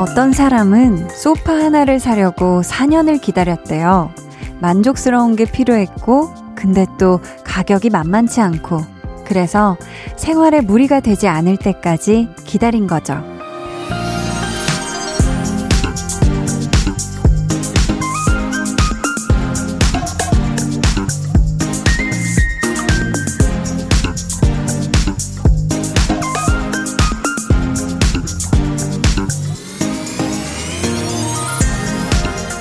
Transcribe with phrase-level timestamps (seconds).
[0.00, 4.10] 어떤 사람은 소파 하나를 사려고 4년을 기다렸대요.
[4.58, 8.80] 만족스러운 게 필요했고, 근데 또 가격이 만만치 않고,
[9.24, 9.76] 그래서
[10.16, 13.29] 생활에 무리가 되지 않을 때까지 기다린 거죠.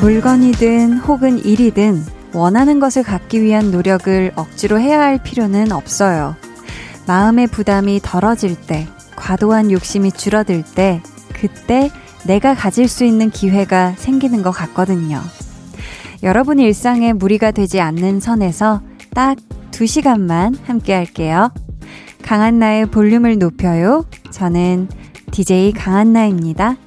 [0.02, 6.38] 물건이든 혹은 일이든 원하는 것을 갖기 위한 노력을 억지로 해야 할 필요는 없어요.
[7.06, 11.02] 마음의 부담이 덜어질 때, 과도한 욕심이 줄어들 때,
[11.34, 11.92] 그때
[12.26, 15.20] 내가 가질 수 있는 기회가 생기는 것 같거든요.
[16.24, 18.82] 여러분 일상에 무리가 되지 않는 선에서
[19.14, 19.38] 딱
[19.72, 21.52] 2시간만 함께 할게요.
[22.24, 24.06] 강한나의 볼륨을 높여요.
[24.32, 24.88] 저는
[25.32, 26.78] DJ 강한나입니다.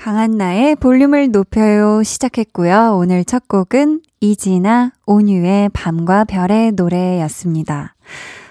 [0.00, 2.96] 강한 나의 볼륨을 높여요 시작했고요.
[2.96, 7.94] 오늘 첫 곡은 이지나 온유의 밤과 별의 노래였습니다.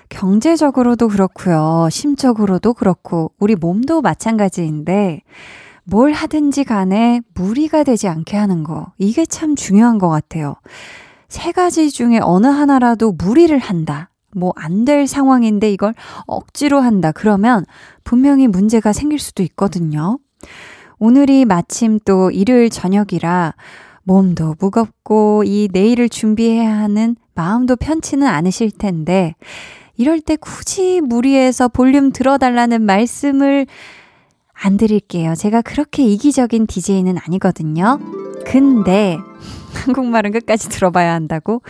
[0.09, 1.87] 경제적으로도 그렇고요.
[1.89, 5.23] 심적으로도 그렇고 우리 몸도 마찬가지인데
[5.85, 10.53] 뭘 하든지 간에 무리가 되지 않게 하는 거 이게 참 중요한 것 같아요.
[11.29, 14.11] 세 가지 중에 어느 하나라도 무리를 한다.
[14.35, 15.95] 뭐 안 될 상황인데 이걸
[16.27, 17.11] 억지로 한다.
[17.11, 17.65] 그러면
[18.03, 20.19] 분명히 문제가 생길 수도 있거든요.
[20.99, 23.55] 오늘이 마침 또 일요일 저녁이라
[24.03, 29.35] 몸도 무겁고 이 내일을 준비해야 하는 마음도 편치는 않으실 텐데
[29.95, 33.65] 이럴 때 굳이 무리해서 볼륨 들어달라는 말씀을
[34.53, 35.35] 안 드릴게요.
[35.35, 37.99] 제가 그렇게 이기적인 DJ는 아니거든요.
[38.45, 39.17] 근데
[39.85, 41.61] 한국말은 끝까지 들어봐야 한다고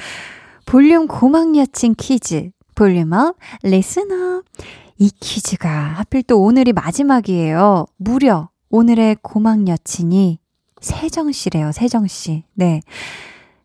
[0.65, 4.41] 볼륨 고막 여친 퀴즈 volume up listener
[4.97, 7.85] 이 퀴즈가 하필 또 오늘이 마지막이에요.
[7.97, 10.39] 무려 오늘의 고막 여친이
[10.79, 12.43] 세정 씨래요, 세정 씨.
[12.53, 12.81] 네.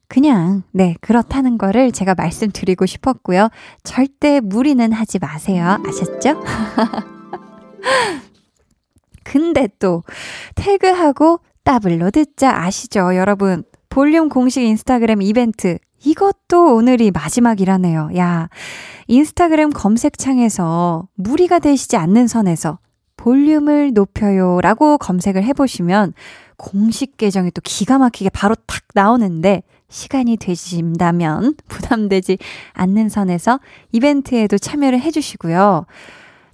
[0.09, 3.49] 그냥, 네, 그렇다는 거를 제가 말씀드리고 싶었고요.
[3.83, 5.79] 절대 무리는 하지 마세요.
[5.87, 6.43] 아셨죠?
[9.25, 10.03] 근데 또,
[10.55, 13.17] 태그하고 더블로 듣자 아시죠?
[13.17, 15.79] 여러분, 볼륨 공식 인스타그램 이벤트.
[16.05, 18.11] 이것도 오늘이 마지막이라네요.
[18.17, 18.49] 야,
[19.07, 22.79] 인스타그램 검색창에서 무리가 되시지 않는 선에서
[23.25, 26.12] 볼륨을 높여요 라고 검색을 해보시면
[26.59, 32.37] 공식 계정이 또 기가 막히게 바로 탁 나오는데 시간이 되신다면 부담되지
[32.75, 33.61] 않는 선에서
[33.93, 35.87] 이벤트에도 참여를 해주시고요.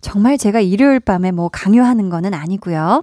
[0.01, 3.03] 정말 제가 일요일 밤에 뭐 강요하는 거는 아니고요.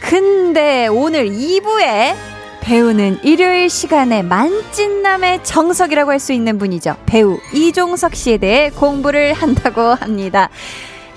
[0.00, 2.14] 근데 오늘 2부에
[2.60, 6.94] 배우는 일요일 시간에 만찢남의 정석이라고 할 수 있는 분이죠.
[7.06, 10.48] 배우 이종석 씨에 대해 공부를 한다고 합니다.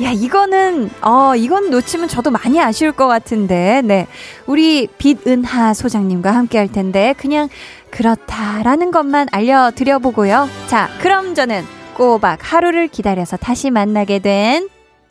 [0.03, 4.07] 야, 이거는, 어, 이건 놓치면 저도 많이 아쉬울 것 같은데, 네.
[4.45, 7.47] 우리 빛은하 소장님과 함께 할 텐데, 그냥
[7.91, 10.49] 그렇다라는 것만 알려드려보고요.
[10.67, 11.63] 자, 그럼 저는
[11.95, 14.67] 꼬박 하루를 기다려서 다시 만나게 된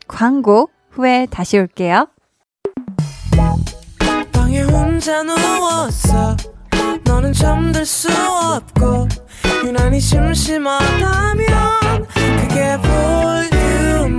[0.06, 2.09] 광고 후에 다시 올게요.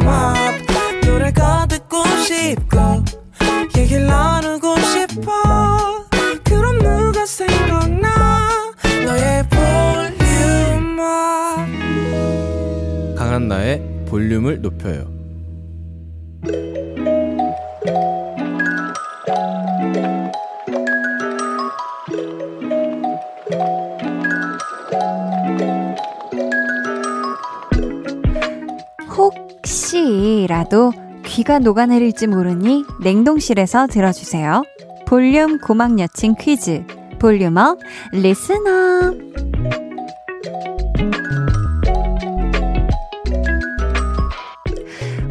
[0.06, 1.06] 볼륨업.
[1.06, 3.04] 노래가 듣고 싶고
[3.78, 6.06] 얘기를 나누고 싶어.
[6.44, 8.74] 그럼 누가 생각나?
[9.06, 11.06] 너의 볼륨을
[13.16, 15.15] 강한나의 볼륨을 높여요
[30.66, 30.92] 혹시라도
[31.24, 34.64] 귀가 녹아내릴지 모르니 냉동실에서 들어주세요.
[35.08, 36.84] 볼륨 고막 여친 퀴즈.
[37.20, 37.80] Volume up
[38.12, 39.14] listener.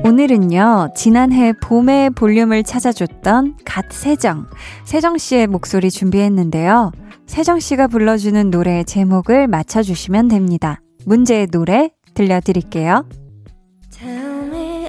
[0.05, 4.47] 오늘은요, 지난해 봄에 볼륨을 찾아줬던 God 세정,
[4.85, 6.93] 세정 씨의 목소리 준비했는데요.
[7.27, 10.81] 세정 씨가 불러주는 노래 제목을 맞춰주시면 됩니다.
[11.07, 13.07] 문제의 노래 들려드릴게요.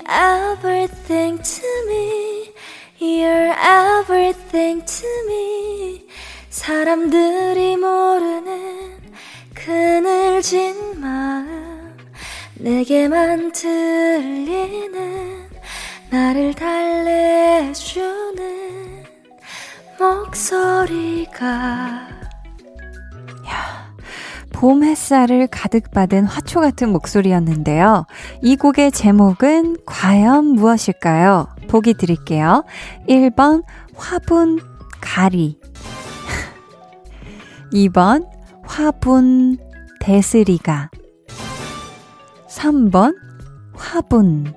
[0.07, 2.53] Everything to me.
[2.99, 6.07] You're everything to me.
[6.49, 8.99] 사람들이 모르는
[9.53, 11.97] 그늘진 마음.
[12.55, 15.49] 내게만 들리는
[16.09, 17.75] 나를 달래주는
[19.99, 21.45] 목소리가
[23.47, 23.84] 야,
[24.55, 28.05] 봄 햇살을 가득 받은 화초 같은 목소리였는데요.
[28.41, 31.49] 이 곡의 제목은 과연 무엇일까요?
[31.67, 32.63] 보기 드릴게요.
[33.09, 33.63] 1번
[33.97, 34.61] 화분
[35.01, 35.59] 가리
[37.73, 38.25] 2번
[38.63, 39.57] 화분
[39.99, 40.89] 대스리가
[42.47, 43.13] 3번
[43.73, 44.53] 화분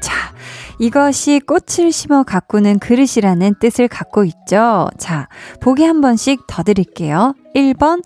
[0.00, 0.34] 자,
[0.80, 4.88] 이것이 꽃을 심어 가꾸는 그릇이라는 뜻을 갖고 있죠.
[4.98, 5.28] 자,
[5.60, 7.34] 보기 한 번씩 더 드릴게요.
[7.54, 8.02] 1번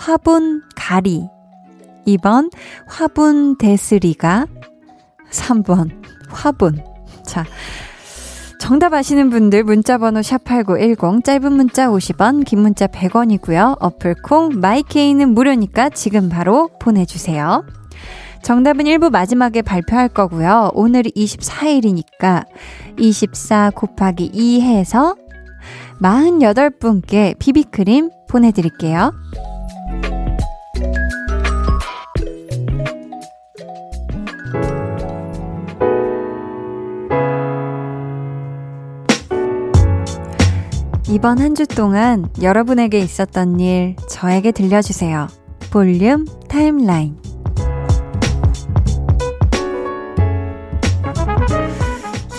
[0.00, 1.28] 화분 가리
[2.06, 2.50] 2번
[2.88, 4.46] 화분 대스리가
[5.30, 5.90] 3번
[6.30, 6.82] 화분
[7.26, 7.44] 자,
[8.58, 13.76] 정답 아시는 분들 문자번호 샵8910 짧은 문자 50원 긴 문자 100원이고요.
[13.78, 17.66] 어플콩 마이케이는 무료니까 지금 바로 보내주세요.
[18.42, 20.70] 정답은 1부 마지막에 발표할 거고요.
[20.72, 22.46] 오늘이 24일이니까
[22.98, 25.14] 24 곱하기 2 해서
[26.00, 29.12] 48분께 비비크림 보내드릴게요.
[41.10, 45.26] 이번 한 주 동안 여러분에게 있었던 일 저에게 들려주세요.
[45.72, 47.16] 볼륨 타임라인.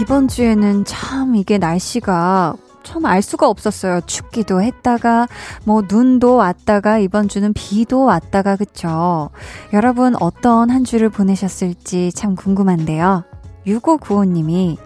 [0.01, 4.01] 이번 주에는 참 이게 날씨가 참알 수가 없었어요.
[4.05, 5.27] 춥기도 했다가,
[5.65, 9.29] 뭐, 눈도 왔다가, 이번 주는 비도 왔다가, 그쵸?
[9.71, 13.23] 여러분, 어떤 한 주를 보내셨을지 참 궁금한데요.
[13.67, 14.77] 6595님이,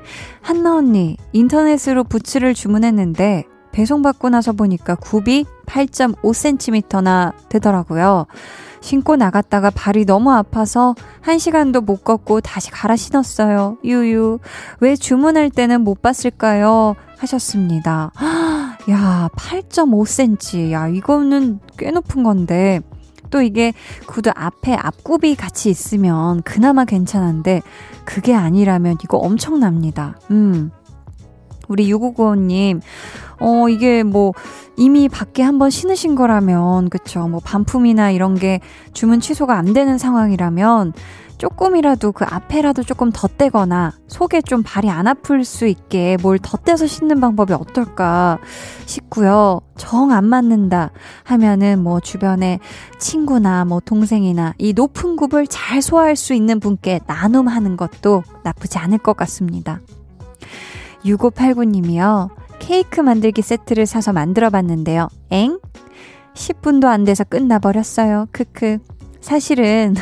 [0.42, 8.26] 한나 언니, 인터넷으로 부츠를 주문했는데, 배송받고 나서 보니까 굽이 8.5cm나 되더라고요.
[8.80, 13.78] 신고 나갔다가 발이 너무 아파서 한 시간도 못 걷고 다시 갈아 신었어요.
[13.84, 14.40] 유유.
[14.80, 16.96] 왜 주문할 때는 못 봤을까요?
[17.18, 18.12] 하셨습니다.
[18.90, 20.72] 야, 8.5cm.
[20.72, 22.80] 야, 이거는 꽤 높은 건데.
[23.30, 23.74] 또 이게
[24.06, 27.62] 구두 앞에 앞굽이 같이 있으면 그나마 괜찮은데
[28.06, 30.18] 그게 아니라면 이거 엄청납니다.
[30.32, 30.72] 음.
[31.68, 32.82] 우리 6595님,
[33.40, 34.34] 어, 이게 뭐,
[34.78, 37.28] 이미 밖에 한번 신으신 거라면, 그쵸.
[37.28, 38.60] 뭐, 반품이나 이런 게
[38.94, 40.94] 주문 취소가 안 되는 상황이라면,
[41.38, 47.20] 조금이라도 그 앞에라도 조금 덧대거나, 속에 좀 발이 안 아플 수 있게 뭘 덧대서 신는
[47.20, 48.40] 방법이 어떨까
[48.86, 49.60] 싶고요.
[49.76, 50.92] 정 안 맞는다
[51.24, 52.60] 하면은 뭐, 주변에
[53.00, 59.00] 친구나 뭐, 동생이나 이 높은 굽을 잘 소화할 수 있는 분께 나눔하는 것도 나쁘지 않을
[59.00, 59.82] 것 같습니다.
[61.04, 62.30] 6589님이요.
[62.66, 65.08] 케이크 만들기 세트를 사서 만들어 봤는데요.
[65.30, 65.60] 엥?
[66.34, 68.26] 10분도 안 돼서 끝나버렸어요.
[68.32, 68.80] 크크.
[69.22, 69.94] 사실은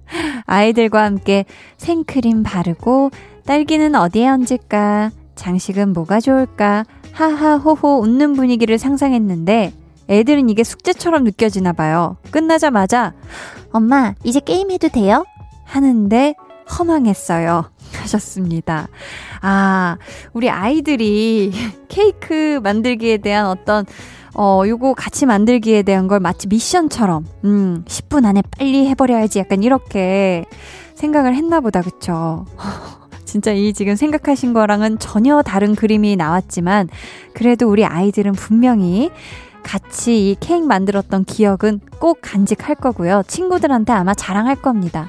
[0.44, 1.46] 아이들과 함께
[1.78, 3.10] 생크림 바르고
[3.46, 5.10] 딸기는 어디에 얹을까?
[5.34, 6.84] 장식은 뭐가 좋을까?
[7.12, 9.72] 하하호호 웃는 분위기를 상상했는데
[10.10, 12.18] 애들은 이게 숙제처럼 느껴지나 봐요.
[12.30, 13.14] 끝나자마자
[13.72, 15.24] 엄마 이제 게임 해도 돼요?
[15.64, 16.34] 하는데
[16.78, 17.70] 허망했어요.
[17.98, 18.88] 하셨습니다.
[19.40, 19.96] 아,
[20.32, 21.52] 우리 아이들이
[21.88, 23.84] 케이크 만들기에 대한 어떤
[24.34, 30.44] 어, 요거 같이 만들기에 대한 걸 마치 미션처럼, 음, 10분 안에 빨리 해버려야지 약간 이렇게
[30.94, 32.46] 생각을 했나 보다, 그쵸?
[33.24, 36.88] 진짜 이 지금 생각하신 거랑은 전혀 다른 그림이 나왔지만,
[37.34, 39.10] 그래도 우리 아이들은 분명히
[39.62, 43.22] 같이 이 케이크 만들었던 기억은 꼭 간직할 거고요.
[43.26, 45.08] 친구들한테 아마 자랑할 겁니다.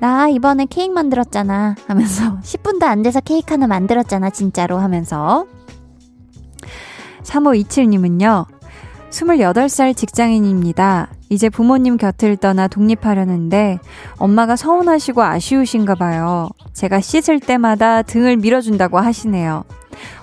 [0.00, 5.46] 나 이번에 케이크 만들었잖아 하면서 10분도 안 돼서 케이크 하나 만들었잖아 진짜로 하면서
[7.22, 8.46] 3527님은요
[9.10, 11.08] 28살 직장인입니다.
[11.30, 13.78] 이제 부모님 곁을 떠나 독립하려는데
[14.18, 16.48] 엄마가 서운하시고 아쉬우신가 봐요.
[16.72, 19.64] 제가 씻을 때마다 등을 밀어준다고 하시네요.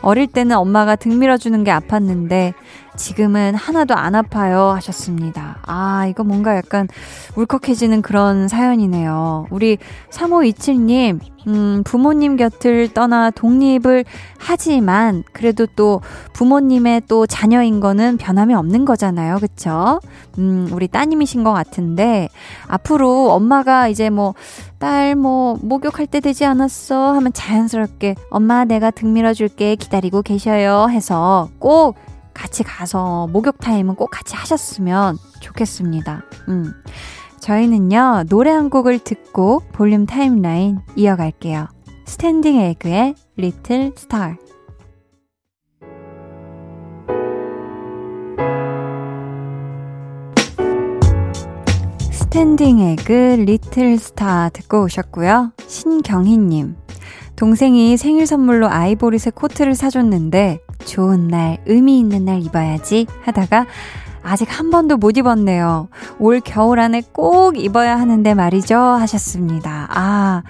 [0.02, 2.54] 어릴 때는 엄마가 등 밀어주는 게 아팠는데
[2.98, 5.60] 지금은 하나도 안 아파요 하셨습니다.
[5.66, 6.88] 아, 이거 뭔가 약간
[7.36, 9.48] 울컥해지는 그런 사연이네요.
[9.52, 9.78] 우리
[10.10, 14.04] 3527님, 음, 부모님 곁을 떠나 독립을
[14.38, 16.02] 하지만 그래도 또
[16.34, 19.38] 부모님의 또 자녀인 거는 변함이 없는 거잖아요.
[19.40, 20.02] 그쵸?
[20.38, 22.28] 음, 우리 따님이신 것 같은데
[22.68, 24.34] 앞으로 엄마가 이제 뭐
[24.80, 31.50] 딸 뭐 목욕할 때 되지 않았어 하면 자연스럽게 엄마 내가 등 밀어줄게 기다리고 계셔요 해서
[31.58, 31.96] 꼭
[32.38, 36.24] 같이 가서 목욕 타임은 꼭 같이 하셨으면 좋겠습니다.
[36.50, 36.72] 음.
[37.40, 41.68] 저희는요, 노래 한 곡을 듣고 볼륨 타임라인 이어갈게요.
[42.06, 44.36] 스탠딩 에그의 Little Star.
[52.12, 53.12] 스탠딩 에그
[53.48, 55.54] Little Star 듣고 오셨고요.
[55.66, 56.76] 신경희님.
[57.36, 63.68] 동생이 생일 선물로 아이보리색 코트를 사줬는데 좋은 날, 의미 있는 날 입어야지 하다가
[64.24, 65.90] 아직 한 번도 못 입었네요.
[66.18, 68.76] 올 겨울 안에 꼭 입어야 하는데 말이죠.
[68.76, 69.88] 하셨습니다.
[69.90, 70.42] 아,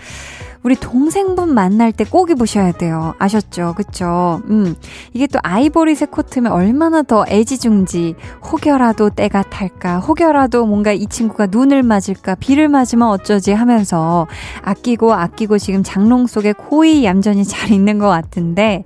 [0.64, 3.14] 우리 동생분 만날 때 꼭 입으셔야 돼요.
[3.20, 3.74] 아셨죠?
[3.78, 4.42] 그쵸?
[4.50, 4.76] 음.
[5.14, 8.16] 이게 또 아이보리색 코트면 얼마나 더 애지중지,
[8.52, 14.28] 혹여라도 때가 탈까, 혹여라도 뭔가 이 친구가 눈을 맞을까, 비를 맞으면 어쩌지 하면서
[14.64, 18.84] 아끼고 아끼고 지금 장롱 속에 고이 얌전히 잘 있는 것 같은데,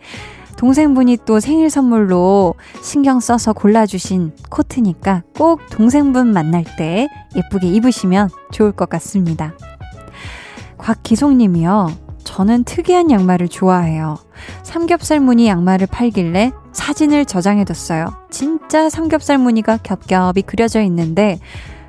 [0.61, 2.53] 동생분이 또 생일 선물로
[2.83, 9.55] 신경 써서 골라주신 코트니까 꼭 동생분 만날 때 예쁘게 입으시면 좋을 것 같습니다.
[10.77, 11.91] 곽기송 님이요.
[12.23, 14.19] 저는 특이한 양말을 좋아해요.
[14.61, 18.05] 삼겹살 무늬 양말을 팔길래 사진을 저장해뒀어요.
[18.29, 21.39] 진짜 삼겹살 무늬가 겹겹이 그려져 있는데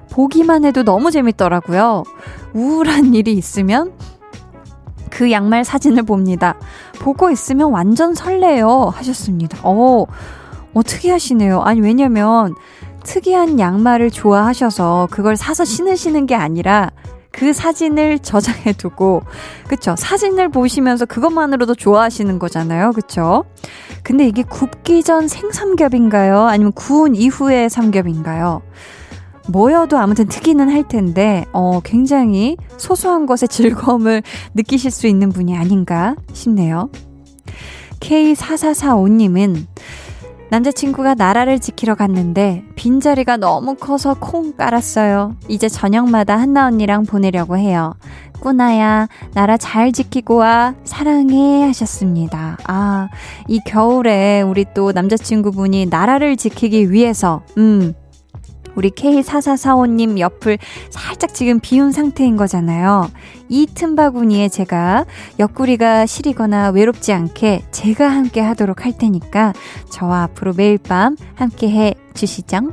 [0.09, 2.05] 보기만 해도 너무 재밌더라고요.
[2.55, 3.93] 우울한 일이 있으면
[5.13, 6.57] 그 양말 사진을 봅니다.
[6.99, 8.91] 보고 있으면 완전 설레요.
[8.95, 9.59] 하셨습니다.
[9.63, 10.07] 어,
[10.73, 11.61] 어, 특이하시네요.
[11.61, 12.55] 아니, 왜냐면
[13.05, 16.91] 특이한 양말을 좋아하셔서 그걸 사서 신으시는 게 아니라
[17.31, 19.23] 그 사진을 저장해 두고,
[19.69, 19.95] 그쵸?
[19.99, 22.93] 사진을 보시면서 그것만으로도 좋아하시는 거잖아요.
[22.93, 23.45] 그쵸?
[24.03, 26.47] 근데 이게 굽기 전 생삼겹인가요?
[26.47, 28.63] 아니면 구운 이후의 삼겹인가요?
[29.49, 34.23] 뭐여도 아무튼 특이는 할 텐데, 어, 굉장히 소소한 것의 즐거움을
[34.55, 36.91] 느끼실 수 있는 분이 아닌가 싶네요.
[38.01, 39.67] K4445님은
[40.51, 45.37] 남자친구가 나라를 지키러 갔는데 빈자리가 너무 커서 콩 깔았어요.
[45.49, 47.95] 이제 저녁마다 한나 언니랑 보내려고 해요.
[48.43, 50.75] 꾸나야, 나라 잘 지키고 와.
[50.85, 51.63] 사랑해.
[51.63, 52.59] 하셨습니다.
[52.67, 53.09] 아,
[53.49, 57.95] 이 겨울에 우리 또 남자친구분이 나라를 지키기 위해서, 음,
[58.75, 60.59] 우리 K4445님 옆을
[60.91, 63.11] 살짝 지금 비운 상태인 거잖아요.
[63.49, 65.05] 이 틈바구니에 제가
[65.39, 69.53] 옆구리가 시리거나 외롭지 않게 제가 함께 하도록 할 테니까
[69.91, 72.73] 저와 앞으로 매일 밤 함께 해 주시죠.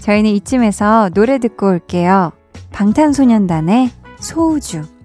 [0.00, 2.32] 저희는 이쯤에서 노래 듣고 올게요.
[2.72, 4.99] 방탄소년단의 소우주.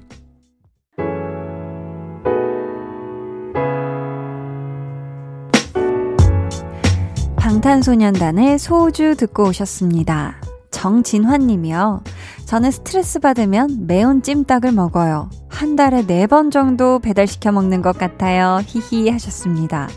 [7.66, 10.36] 방탄소년단의 소주 듣고 오셨습니다.
[10.70, 12.04] 정진환 님이요.
[12.46, 15.32] 저는 스트레스 받으면 매운 찜닭을 먹어요.
[15.50, 18.60] 한 달에 네 번 정도 배달시켜 먹는 것 같아요.
[18.68, 19.90] 히히 하셨습니다.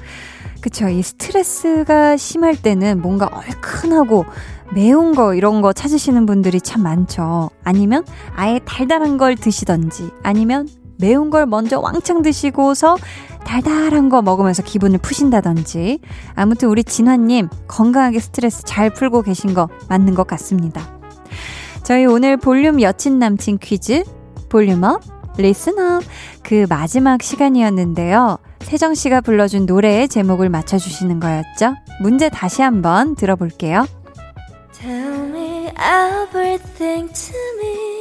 [0.62, 0.88] 그쵸.
[0.88, 4.24] 이 스트레스가 심할 때는 뭔가 얼큰하고
[4.72, 7.50] 매운 거 이런 거 찾으시는 분들이 참 많죠.
[7.64, 8.02] 아니면
[8.34, 12.96] 아예 달달한 걸 드시던지 아니면 매운 걸 먼저 왕창 드시고서
[13.44, 16.00] 달달한 거 먹으면서 기분을 푸신다든지
[16.34, 20.98] 아무튼 우리 진화님 건강하게 스트레스 잘 풀고 계신 거 맞는 것 같습니다.
[21.82, 24.04] 저희 오늘 볼륨 여친 남친 퀴즈
[24.48, 25.02] 볼륨업
[25.38, 26.00] 리스너
[26.42, 28.38] 그 마지막 시간이었는데요.
[28.60, 31.74] 세정 씨가 불러준 노래의 제목을 맞춰주시는 거였죠?
[32.00, 33.86] 문제 다시 한번 들어볼게요.
[34.72, 37.98] Tell me everything to me.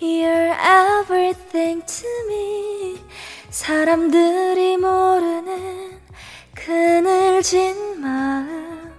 [0.00, 2.57] You're everything to me.
[3.50, 5.98] 사람들이 모르는
[6.54, 8.92] 그늘진 마음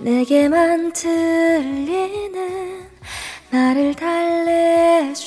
[0.00, 2.86] 내게만 들리는
[3.50, 5.18] 나를 달래주는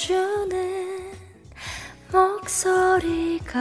[2.12, 3.51] 목소리가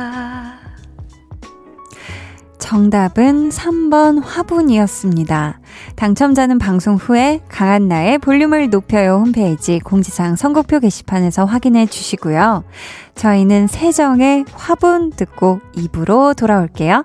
[2.59, 5.60] 정답은 3번 화분이었습니다.
[5.97, 12.65] 당첨자는 방송 후에 강한나의 볼륨을 높여요 홈페이지 공지사항 선곡표 게시판에서 확인해 주시고요.
[13.15, 17.05] 저희는 세정의 화분 듣고 입으로 돌아올게요.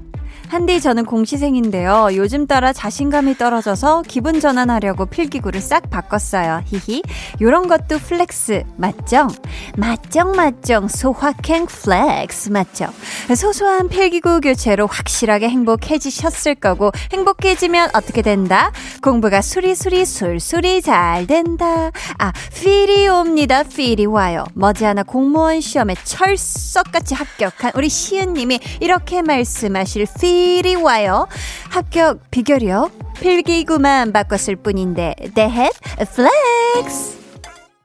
[0.51, 2.09] 한디 저는 공시생인데요.
[2.11, 6.63] 요즘 따라 자신감이 떨어져서 기분 전환하려고 필기구를 싹 바꿨어요.
[6.65, 7.03] 히히.
[7.39, 9.29] 요런 것도 flex 맞죠?
[9.77, 12.89] 맞정 맞정 소확행 flex 맞죠?
[13.33, 18.73] 소소한 필기구 교체로 확실하게 행복해지셨을 거고 행복해지면 어떻게 된다?
[19.01, 21.91] 공부가 수리수리 술술이 잘 된다.
[22.19, 23.63] 아, feel이 옵니다.
[23.63, 24.43] feel이 와요.
[24.55, 31.27] 머지않아 공무원 시험에 철석같이 합격한 우리 시은님이 이렇게 말씀하실 feel이 와요.
[31.69, 32.91] 합격 비결이요.
[33.19, 35.71] 필기구만 바꿨을 뿐인데 대헷
[36.15, 37.19] flex.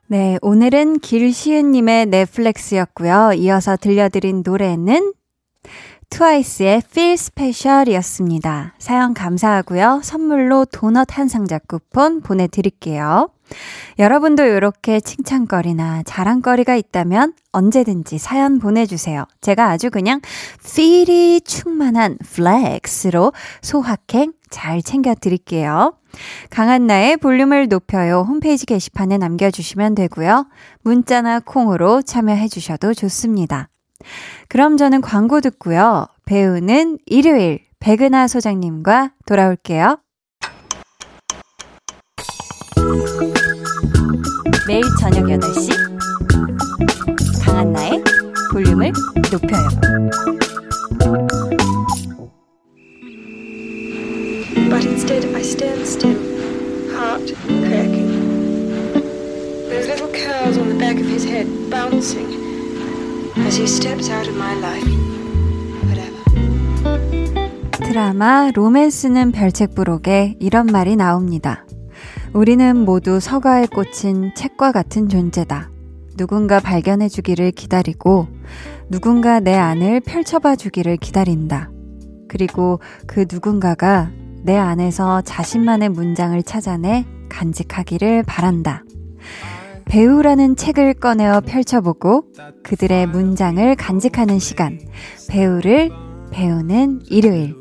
[0.07, 3.33] 네, 오늘은 길시은님의 넷플렉스였고요.
[3.33, 5.13] 이어서 들려드린 노래는
[6.09, 8.73] 트와이스의 Feel Special이었습니다.
[8.79, 9.99] 사연 감사하고요.
[10.03, 13.29] 선물로 도넛 한 상자 쿠폰 보내드릴게요.
[13.99, 19.25] 여러분도 이렇게 칭찬거리나 자랑거리가 있다면 언제든지 사연 보내주세요.
[19.41, 20.21] 제가 아주 그냥
[20.63, 25.95] feel이 충만한 flex로 소확행 잘 챙겨드릴게요.
[26.49, 30.47] 강한나의 볼륨을 높여요 홈페이지 게시판에 남겨주시면 되고요.
[30.83, 33.69] 문자나 콩으로 참여해주셔도 좋습니다.
[34.47, 36.07] 그럼 저는 광고 듣고요.
[36.25, 39.97] 배우는 일요일 백은하 소장님과 돌아올게요.
[44.67, 45.69] 매일 저녁 8시
[47.41, 48.03] 강한나의
[48.51, 48.91] 볼륨을
[49.31, 49.69] 높여요.
[54.69, 56.19] But instead I stand still,
[56.91, 57.33] heart
[57.63, 58.11] cracking.
[59.69, 62.27] Those little curls on the back of his head bouncing
[63.47, 64.85] as he steps out of my life.
[65.87, 66.21] Whatever.
[67.87, 71.66] 드라마 로맨스는 별책부록에 이런 말이 나옵니다.
[72.37, 75.71] 우리는 모두 서가에 꽂힌 책과 같은 존재다.
[76.17, 78.27] 누군가 발견해 주기를 기다리고
[78.91, 81.71] 누군가 내 안을 펼쳐봐 주기를 기다린다.
[82.27, 84.11] 그리고 그 누군가가
[84.43, 88.83] 내 안에서 자신만의 문장을 찾아내 간직하기를 바란다.
[89.85, 92.25] 배우라는 책을 꺼내어 펼쳐보고
[92.61, 94.79] 그들의 문장을 간직하는 시간.
[95.27, 95.89] 배우를
[96.29, 97.55] 배우는 일요일.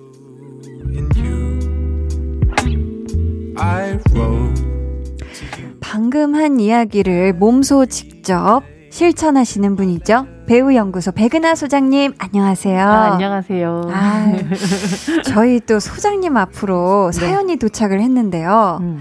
[5.96, 8.60] 방금 한 이야기를 몸소 직접
[8.90, 10.26] 실천하시는 분이죠.
[10.46, 12.86] 배우 연구소 백은하 소장님, 안녕하세요.
[12.86, 13.80] 아, 안녕하세요.
[13.90, 14.32] 아,
[15.24, 17.18] 저희 또 소장님 앞으로 네.
[17.18, 18.80] 사연이 도착을 했는데요.
[18.82, 18.98] 음.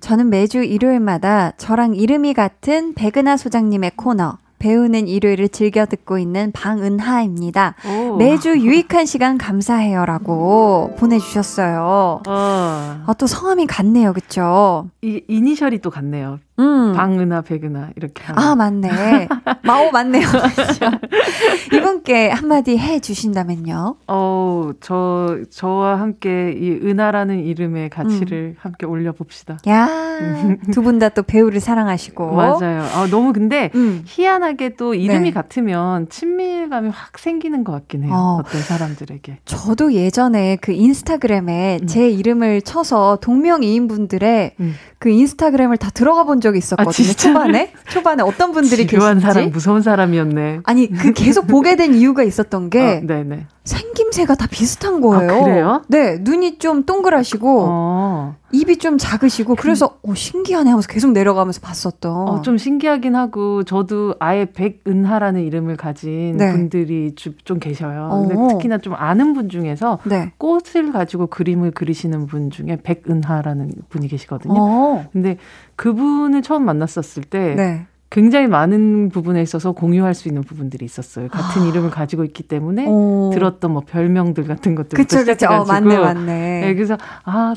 [0.00, 7.74] 저는 매주 일요일마다 저랑 이름이 같은 백은하 소장님의 코너, 배우는 일요일을 즐겨 듣고 있는 방은하입니다.
[7.86, 8.16] 오.
[8.16, 12.22] 매주 유익한 시간 감사해요라고 보내주셨어요.
[12.26, 13.02] 어.
[13.06, 14.88] 아, 또 성함이 같네요, 그쵸?
[15.02, 16.38] 이, 이니셜이 또 같네요.
[16.58, 16.92] 음.
[16.94, 18.22] 방은하, 백은하 이렇게.
[18.24, 18.42] 하면.
[18.42, 18.88] 아 맞네.
[19.64, 20.26] 마오 맞네요.
[21.72, 23.96] 이분께 한마디 해 주신다면요.
[24.06, 28.56] 어, 저 저와 함께 이 은하라는 이름의 가치를 음.
[28.58, 29.58] 함께 올려 봅시다.
[29.68, 29.86] 야,
[30.72, 32.32] 두 분 다 또 배우를 사랑하시고.
[32.34, 32.82] 맞아요.
[32.82, 34.02] 아, 너무 근데 음.
[34.06, 35.30] 희한하게 또 이름이 네.
[35.32, 38.12] 같으면 친밀감이 확 생기는 것 같긴 해요.
[38.14, 38.42] 어.
[38.48, 39.38] 떤 사람들에게.
[39.44, 41.86] 저도 예전에 그 인스타그램에 음.
[41.86, 44.74] 제 이름을 쳐서 동명이인 분들의 음.
[44.98, 47.10] 그 인스타그램을 다 들어가 본 적이 있었거든요.
[47.10, 49.20] 아, 초반에 초반에 어떤 분들이 계신지.
[49.20, 50.60] 사람 무서운 사람이었네.
[50.64, 53.46] 아니 그 계속 보게 된 이유가 있었던 게 어, 네네.
[53.64, 55.32] 생김새가 다 비슷한 거예요.
[55.32, 55.82] 아, 그래요?
[55.88, 58.36] 네, 눈이 좀 동그라시고 어.
[58.52, 62.12] 입이 좀 작으시고 그래서 어, 신기하네 하면서 계속 내려가면서 봤었던.
[62.28, 66.52] 어, 좀 신기하긴 하고 저도 아예 백은하라는 이름을 가진 네.
[66.52, 68.08] 분들이 주, 좀 계셔요.
[68.12, 68.20] 어.
[68.20, 70.32] 근데 특히나 좀 아는 분 중에서 네.
[70.36, 74.54] 꽃을 가지고 그림을 그리시는 분 중에 백은하라는 분이 계시거든요.
[74.58, 75.06] 어.
[75.12, 75.38] 근데
[75.76, 77.86] 그분을 처음 만났었을 때 네.
[78.14, 81.26] 굉장히 많은 부분에 있어서 공유할 수 있는 부분들이 있었어요.
[81.28, 81.66] 같은 아.
[81.66, 83.32] 이름을 가지고 있기 때문에 오.
[83.34, 85.62] 들었던 뭐 별명들 같은 것들부터 그쵸, 시작해가지고.
[85.62, 86.60] 어, 맞네, 맞네.
[86.60, 87.54] 네, 그래서 아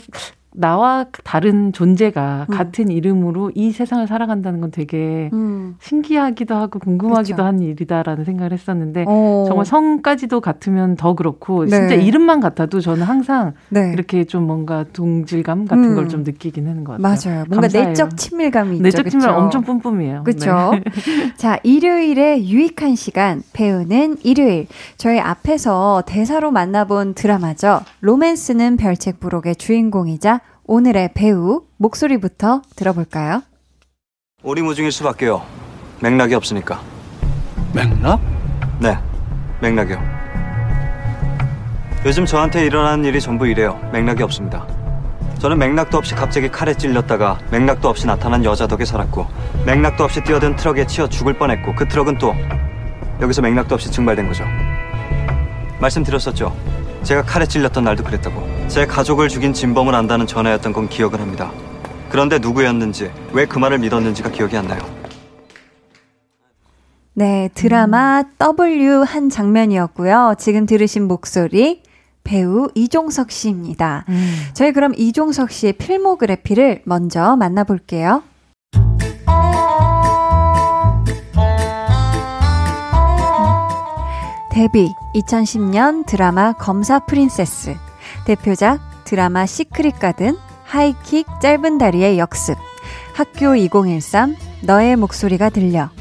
[0.59, 2.55] 나와 다른 존재가 음.
[2.55, 5.75] 같은 이름으로 이 세상을 살아간다는 건 되게 음.
[5.79, 7.47] 신기하기도 하고 궁금하기도 그렇죠.
[7.47, 9.45] 한 일이다라는 생각을 했었는데 오.
[9.47, 11.69] 정말 성까지도 같으면 더 그렇고 네.
[11.69, 13.91] 진짜 이름만 같아도 저는 항상 네.
[13.93, 15.95] 이렇게 좀 뭔가 동질감 같은 음.
[15.95, 17.03] 걸좀 느끼긴 하는 것 같아요.
[17.03, 17.45] 맞아요.
[17.47, 17.89] 뭔가 감사해요.
[17.89, 18.83] 내적 친밀감이 있죠.
[18.83, 20.23] 내적 친밀감 엄청 뿜뿜이에요.
[20.23, 20.71] 그렇죠.
[20.71, 20.83] 네.
[21.37, 24.65] 자, 일요일에 유익한 시간 배우는 일요일.
[24.97, 27.81] 저희 앞에서 대사로 만나본 드라마죠.
[28.01, 33.41] 로맨스는 별책 부록의 주인공이자 오늘의 배우 목소리부터 들어볼까요?
[34.43, 35.41] 오리무중일 수밖에요.
[36.01, 36.81] 맥락이 없으니까.
[37.73, 38.19] 맥락?
[38.81, 38.97] 네,
[39.61, 39.97] 맥락이요.
[42.05, 43.79] 요즘 저한테 일어나는 일이 전부 이래요.
[43.93, 44.67] 맥락이 없습니다.
[45.39, 49.25] 저는 맥락도 없이 갑자기 칼에 찔렸다가 맥락도 없이 나타난 여자 덕에 살았고
[49.65, 52.33] 맥락도 없이 뛰어든 트럭에 치여 죽을 뻔했고 그 트럭은 또
[53.21, 54.43] 여기서 맥락도 없이 증발된 거죠.
[55.79, 56.53] 말씀드렸었죠.
[57.07, 58.45] 제가 칼에 찔렸던 날도 그랬다고.
[58.67, 61.53] 제 가족을 죽인 진범을 안다는 전화였던 건 기억을 합니다.
[62.09, 64.81] 그런데 누구였는지, 왜 그 말을 믿었는지가 기억이 안 나요.
[67.13, 68.33] 네, 드라마 음.
[68.37, 70.35] W 한 장면이었고요.
[70.37, 71.81] 지금 들으신 목소리
[72.25, 74.03] 배우 이종석 씨입니다.
[74.09, 74.41] 음.
[74.53, 78.21] 저희 그럼 이종석 씨의 필모그래피를 먼저 만나볼게요.
[84.57, 87.75] 데뷔 2010년 드라마 검사 프린세스.
[88.25, 92.57] 대표작 드라마 시크릿 가든 하이킥 짧은 다리의 역습.
[93.13, 95.91] 학교 2013 너의 목소리가 들려.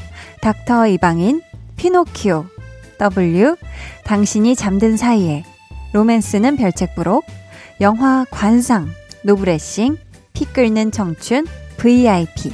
[0.41, 1.43] 닥터 이방인
[1.75, 2.45] 피노키오.
[2.97, 3.57] W.
[4.05, 5.43] 당신이 잠든 사이에.
[5.93, 7.25] 로맨스는 별책부록.
[7.79, 8.87] 영화 관상
[9.23, 9.97] 노브레싱
[10.33, 11.45] 피 끓는 청춘
[11.77, 12.51] VIP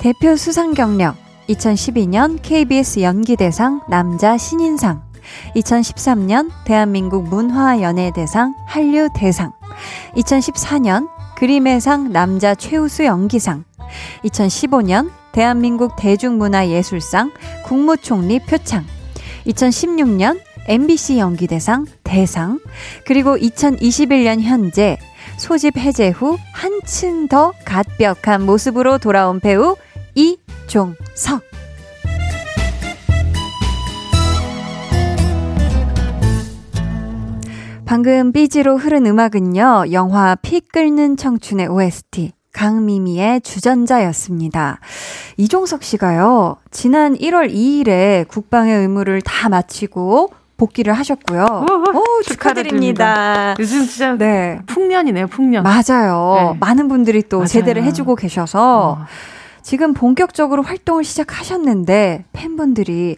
[0.00, 1.16] 대표 수상 경력
[1.48, 5.13] 2012년 KBS 연기대상 남자 신인상
[5.56, 9.52] 2013년 대한민국 문화연예대상 한류대상,
[10.16, 13.64] 2014년 그림의 상 남자 최우수 연기상,
[14.24, 17.32] 2015년 대한민국 대중문화예술상
[17.64, 18.84] 국무총리 표창,
[19.46, 22.60] 2016년 MBC 연기대상 대상,
[23.06, 24.96] 그리고 2021년 현재
[25.36, 29.76] 소집 해제 후 한층 더 갓벽한 모습으로 돌아온 배우
[30.14, 31.53] 이종석.
[37.86, 44.80] 방금 삐지로 흐른 음악은요, 영화 피 끓는 청춘의 OST, 강미미의 주전자였습니다.
[45.36, 51.66] 이종석 씨가요, 지난 1월 2일에 국방의 의무를 다 마치고 복귀를 하셨고요.
[51.94, 53.54] 오, 축하드립니다.
[53.58, 54.60] 요즘 진짜 네.
[54.66, 55.62] 풍년이네요, 풍년.
[55.62, 56.52] 맞아요.
[56.52, 56.58] 네.
[56.60, 57.48] 많은 분들이 또 맞아요.
[57.48, 59.06] 제대를 해주고 계셔서 어.
[59.62, 63.16] 지금 본격적으로 활동을 시작하셨는데 팬분들이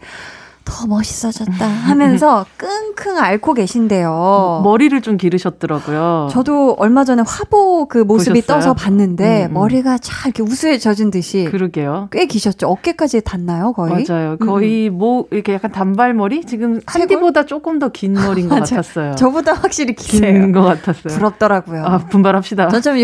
[0.67, 4.61] 더 멋있어졌다 하면서 끙끙 앓고 계신데요.
[4.65, 6.29] 머리를 좀 기르셨더라고요.
[6.31, 8.57] 저도 얼마 전에 화보 그 모습이 보셨어요?
[8.61, 9.55] 떠서 봤는데 음, 음.
[9.55, 12.09] 머리가 잘 이렇게 우수해 젖은 듯이 그러게요.
[12.11, 12.67] 꽤 기셨죠.
[12.69, 14.05] 어깨까지 닿나요, 거의?
[14.07, 14.37] 맞아요.
[14.39, 14.99] 거의 음.
[14.99, 19.15] 뭐 이렇게 약간 단발머리 지금 한디보다 조금 더 긴 머리인 것 같았어요.
[19.15, 20.33] 저보다 확실히 기세요.
[20.33, 21.17] 긴것 같았어요.
[21.17, 21.85] 부럽더라고요.
[21.85, 22.69] 아, 분발합시다.
[22.69, 22.97] 저좀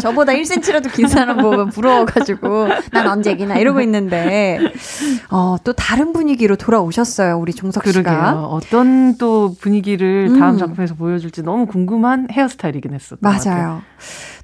[0.00, 4.58] 저보다 1cm라도 긴 사람 보면 부러워 가지고 난 언제기나 이러고 있는데
[5.30, 7.09] 어, 또 다른 분위기로 돌아오셨어요.
[7.10, 8.02] 보셨어요, 우리 종석 씨가.
[8.02, 8.48] 그러게요.
[8.50, 10.58] 어떤 또 분위기를 다음 음.
[10.58, 13.82] 작품에서 보여줄지 너무 궁금한 헤어스타일이긴 했었던 맞아요.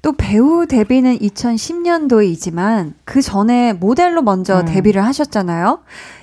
[0.01, 4.65] 또 배우 데뷔는 2010년도이지만 그 전에 모델로 먼저 음.
[4.65, 5.79] 데뷔를 하셨잖아요.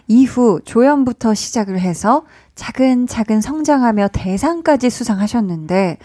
[0.07, 5.98] 이후 조연부터 시작을 해서 차근차근 성장하며 대상까지 수상하셨는데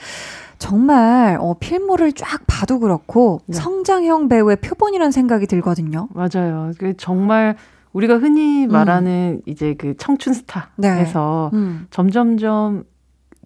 [0.58, 3.56] 정말 어, 필모를 쫙 봐도 그렇고 네.
[3.56, 6.08] 성장형 배우의 표본이라는 생각이 들거든요.
[6.14, 6.72] 맞아요.
[6.98, 7.56] 정말
[7.94, 8.72] 우리가 흔히 음.
[8.72, 9.42] 말하는 음.
[9.46, 11.58] 이제 그 청춘 스타에서 네.
[11.58, 11.88] 음.
[11.90, 12.84] 점점점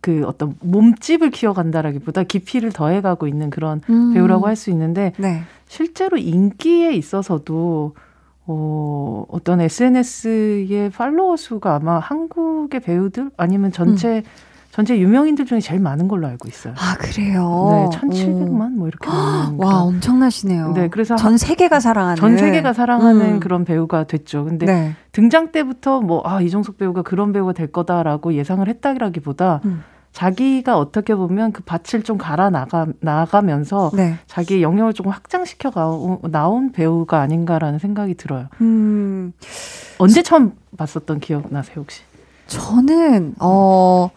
[0.02, 4.14] 그 어떤 몸집을 키워간다라기보다 깊이를 더해가고 있는 그런 음.
[4.14, 5.44] 배우라고 할 수 있는데 네.
[5.68, 7.96] 실제로 인기에 있어서도
[8.46, 14.24] 어, 어떤 SNS의 팔로워 수가 아마 한국의 배우들 아니면 전체 음.
[14.74, 16.74] 전체 유명인들 중에 제일 많은 걸로 알고 있어요.
[16.80, 17.90] 아, 그래요?
[17.92, 19.60] 네, 1,700만 뭐 이렇게 와, 그런.
[19.62, 20.74] 엄청나시네요.
[20.74, 23.40] 네, 그래서 전 세계가 사랑하는 전 세계가 사랑하는 음.
[23.40, 24.46] 그런 배우가 됐죠.
[24.46, 24.96] 근데 네.
[25.12, 29.84] 등장 때부터 뭐 아, 이종석 배우가 그런 배우가 될 거다라고 예상을 했다기보다 음.
[30.12, 34.16] 자기가 어떻게 보면 그 밭을 좀 갈아 나가 나가면서 네.
[34.26, 35.72] 자기의 영역을 조금 확장시켜
[36.32, 38.48] 나온 배우가 아닌가라는 생각이 들어요.
[38.62, 39.34] 음.
[40.00, 42.02] 언제 처음 봤었던 기억 나세요 혹시?
[42.48, 44.10] 저는 어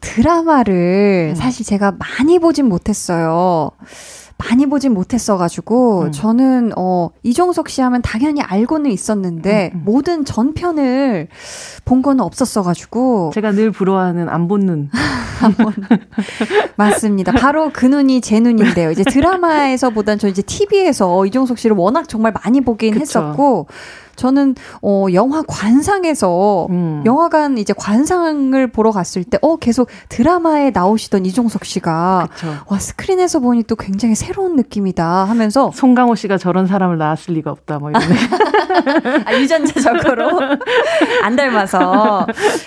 [0.00, 1.34] 드라마를 음.
[1.34, 3.70] 사실 제가 많이 보진 못했어요.
[4.38, 6.12] 많이 보진 못했어가지고 음.
[6.12, 9.82] 저는 어 이종석 씨 하면 당연히 알고는 있었는데 음, 음.
[9.84, 11.28] 모든 전편을
[11.84, 14.90] 본 거는 없었어가지고 제가 늘 부러워하는 안 본 눈.
[16.76, 17.32] 맞습니다.
[17.32, 18.90] 바로 그 눈이 제 눈인데요.
[18.90, 23.02] 이제 드라마에서 보단 저 이제 TV에서 이종석 씨를 워낙 정말 많이 보긴 그쵸.
[23.02, 23.66] 했었고
[24.20, 27.02] 저는 어 영화 관상에서 음.
[27.06, 32.54] 영화관 이제 관상을 보러 갔을 때 어 계속 드라마에 나오시던 이종석 씨가 그쵸.
[32.66, 37.78] 와 스크린에서 보니 또 굉장히 새로운 느낌이다 하면서 송강호 씨가 저런 사람을 낳았을 리가 없다
[37.78, 38.02] 뭐 이런
[39.24, 40.28] 아, 유전자적으로
[41.22, 42.26] 안 닮아서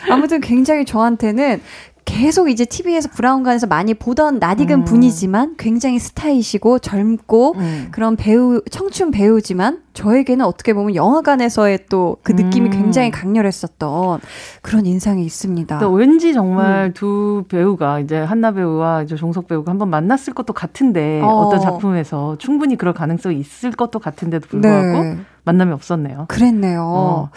[0.09, 1.61] 아무튼 굉장히 저한테는
[2.05, 4.85] 계속 이제 TV에서 브라운관에서 많이 보던 낯익은 음.
[4.85, 7.87] 분이지만 굉장히 스타이시고 젊고 음.
[7.91, 12.71] 그런 배우 청춘 배우지만 저에게는 어떻게 보면 영화관에서의 또 그 느낌이 음.
[12.71, 14.19] 굉장히 강렬했었던
[14.61, 15.79] 그런 인상이 있습니다.
[15.79, 16.93] 또 왠지 정말 음.
[16.93, 21.49] 두 배우가 이제 한나 배우와 이제 종석 배우가 한번 만났을 것도 같은데 어.
[21.49, 25.17] 떤 작품에서 충분히 그럴 가능성이 있을 것도 같은데도 불구하고 네.
[25.45, 26.25] 만남이 없었네요.
[26.29, 26.81] 그랬네요.
[26.85, 27.29] 어.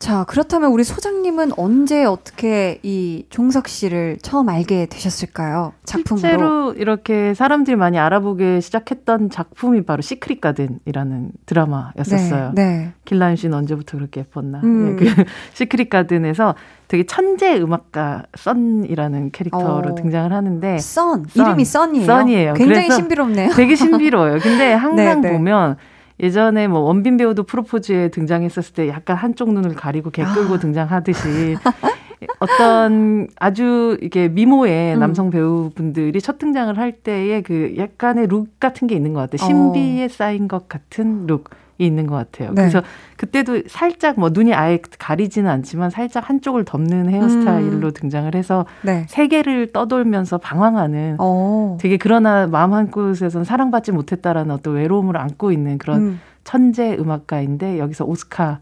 [0.00, 5.72] 자, 그렇다면 우리 소장님은 언제 어떻게 이 종석 씨를 처음 알게 되셨을까요?
[5.84, 6.18] 작품으로.
[6.18, 12.52] 실제로 이렇게 사람들이 많이 알아보게 시작했던 작품이 바로 시크릿 가든이라는 드라마였 었어요.
[12.54, 12.92] 네, 네.
[13.04, 14.60] 길라임 씨는 언제부터 그렇게 예뻤나.
[14.64, 14.98] 음.
[15.00, 16.54] 예, 그 시크릿 가든에서
[16.88, 19.94] 되게 천재 음악가 썬이라는 캐릭터로 어.
[19.94, 22.06] 등장을 하는데 썬 이름이 썬이에요.
[22.06, 22.54] 썬이에요.
[22.54, 23.50] 굉장히 신비롭네요.
[23.50, 24.38] 되게 신비로워요.
[24.40, 25.32] 근데 항상 네, 네.
[25.36, 25.76] 보면
[26.20, 30.58] 예전에 뭐 원빈 배우도 프로포즈에 등장했었을 때 약간 한쪽 눈을 가리고 개 끌고 아.
[30.58, 31.56] 등장하듯이
[32.38, 35.00] 어떤 아주 이게 미모의 음.
[35.00, 39.46] 남성 배우분들이 첫 등장을 할 때의 그 약간의 look 같은 게 있는 것 같아요.
[39.46, 40.08] 신비에 어.
[40.08, 41.50] 쌓인 것 같은 look.
[41.86, 42.50] 있는 것 같아요.
[42.50, 42.62] 네.
[42.62, 42.82] 그래서
[43.16, 47.92] 그때도 살짝 뭐 눈이 아예 가리지는 않지만 살짝 한쪽을 덮는 헤어스타일로 음.
[47.94, 49.06] 등장을 해서 네.
[49.08, 51.22] 세계를 떠돌면서 방황하는 오.
[51.22, 51.78] 어.
[51.80, 56.20] 되게 그러나 마음 한 곳에선 사랑받지 못했다라는 어떤 외로움을 안고 있는 그런 음.
[56.44, 58.60] 천재 음악가인데 여기서 오스카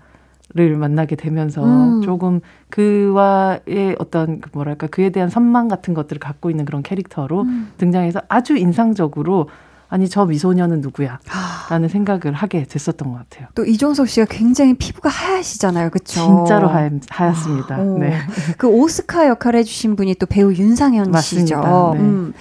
[0.53, 2.03] 를 만나게 되면서 음.
[2.03, 7.71] 조금 그와의 어떤 그 뭐랄까 그에 대한 선망 같은 것들을 갖고 있는 그런 캐릭터로 음.
[7.79, 9.49] 등장해서 아주 인상적으로
[9.91, 11.19] 아니 저 미소녀는 누구야?
[11.69, 13.49] 라는 생각을 하게 됐었던 것 같아요.
[13.55, 15.91] 또 이종석 씨가 굉장히 피부가 하얗시잖아요.
[15.91, 16.21] 그렇죠?
[16.21, 17.75] 진짜로 하얗, 하얗습니다.
[17.75, 18.17] 아, 네.
[18.57, 21.57] 그 오스카 역할을 해주신 분이 또 배우 윤상현 맞습니다.
[21.57, 21.91] 씨죠.
[21.95, 22.01] 네.
[22.01, 22.33] 음.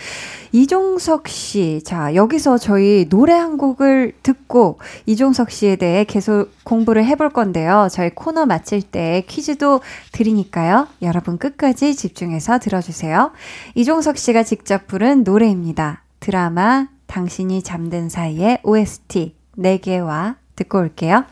[0.52, 7.30] 이종석 씨, 자, 여기서 저희 노래 한 곡을 듣고 이종석 씨에 대해 계속 공부를 해볼
[7.30, 7.88] 건데요.
[7.92, 9.82] 저희 코너 마칠 때 퀴즈도
[10.12, 10.88] 드리니까요.
[11.04, 13.32] 여러분 끝까지 집중해서 들어주세요.
[13.76, 16.02] 이종석 씨가 직접 부른 노래입니다.
[16.20, 21.26] 드라마 당신이 잠든 사이에 OST 4개와 듣고 올게요.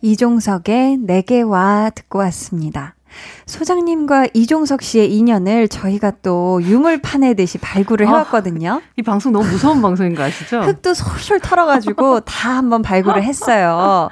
[0.00, 2.94] 이종석의 4개와 듣고 왔습니다.
[3.46, 8.72] 소장님과 이종석 씨의 인연을 저희가 또 유물 파내듯이 발굴을 아, 해왔거든요.
[8.72, 10.62] 아, 이 방송 너무 무서운 방송인 거 아시죠?
[10.62, 14.08] 흙도 솔솔 털어가지고 다 한번 발굴을 했어요.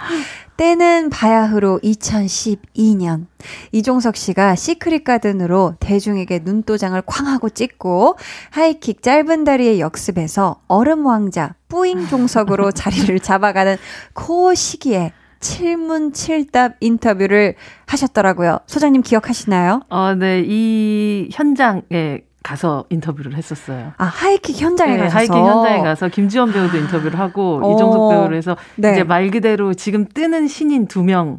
[0.62, 3.26] 때는 바야흐로 2012년
[3.72, 8.16] 이종석 씨가 시크릿 가든으로 대중에게 눈도장을 쾅 하고 찍고
[8.50, 13.76] 하이킥 짧은 다리의 역습에서 얼음 왕자 뿌잉 종석으로 자리를 잡아가는
[14.12, 18.60] 그 시기에 칠문칠답 인터뷰를 하셨더라고요.
[18.66, 19.80] 소장님 기억하시나요?
[19.88, 20.44] 어, 네.
[20.46, 23.92] 이 현장에 가서 인터뷰를 했었어요.
[23.96, 28.36] 아 하이킥 현장에 네, 가서 하이킥 현장에 가서 김지원 배우도 인터뷰를 하고 어, 이종석 배우를
[28.36, 28.92] 해서 네.
[28.92, 31.38] 이제 말 그대로 지금 뜨는 신인 두 명에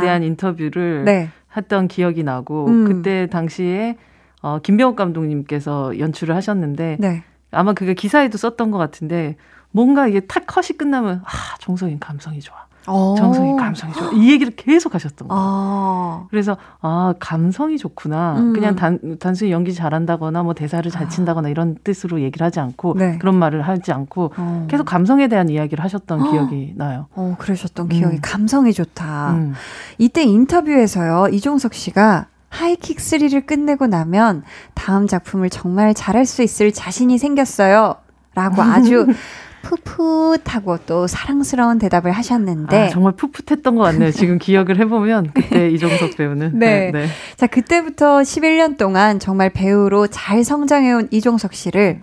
[0.00, 1.30] 대한 인터뷰를 네.
[1.56, 2.84] 했던 기억이 나고 음.
[2.86, 3.96] 그때 당시에
[4.42, 7.22] 어, 김병욱 감독님께서 연출을 하셨는데 네.
[7.50, 9.36] 아마 그게 기사에도 썼던 것 같은데
[9.70, 12.69] 뭔가 이게 탁 컷이 끝나면 아 정석인 감성이 좋아.
[12.86, 13.14] 어.
[13.16, 14.10] 정성이 감성이 좋아.
[14.12, 15.40] 이 얘기를 계속 하셨던 거예요.
[15.42, 16.26] 아.
[16.30, 18.36] 그래서 아 감성이 좋구나.
[18.38, 18.52] 음.
[18.52, 21.08] 그냥 단 단순히 연기 잘한다거나 뭐 대사를 잘 아.
[21.08, 23.18] 친다거나 이런 뜻으로 얘기를 하지 않고 네.
[23.18, 24.66] 그런 말을 하지 않고 어.
[24.68, 26.30] 계속 감성에 대한 이야기를 하셨던 어.
[26.30, 27.06] 기억이 나요.
[27.14, 28.20] 어 그러셨던 기억이 음.
[28.22, 29.32] 감성이 좋다.
[29.32, 29.54] 음.
[29.98, 34.42] 이때 인터뷰에서요 이종석 씨가 하이킥 3를 끝내고 나면
[34.74, 37.96] 다음 작품을 정말 잘할 수 있을 자신이 생겼어요.
[38.34, 39.06] 라고 아주
[39.62, 44.10] 풋풋하고 또 사랑스러운 대답을 하셨는데 아, 정말 풋풋했던 것 같네요.
[44.10, 46.90] 지금 기억을 해보면 그때 이종석 배우는 네.
[46.90, 47.00] 네.
[47.00, 47.06] 네.
[47.36, 52.00] 자 그때부터 11년 동안 정말 배우로 잘 성장해온 이종석 씨를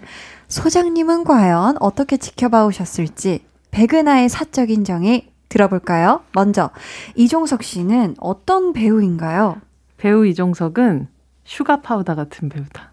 [0.48, 3.42] 소장님은 과연 어떻게 지켜봐 오셨을지
[3.72, 6.22] 백은하의 사적인 정의 들어볼까요?
[6.34, 6.70] 먼저
[7.16, 9.62] 이종석 씨는 어떤 배우인가요?
[9.98, 11.08] 배우 이종석은
[11.44, 12.92] sugar powder 같은 배우다.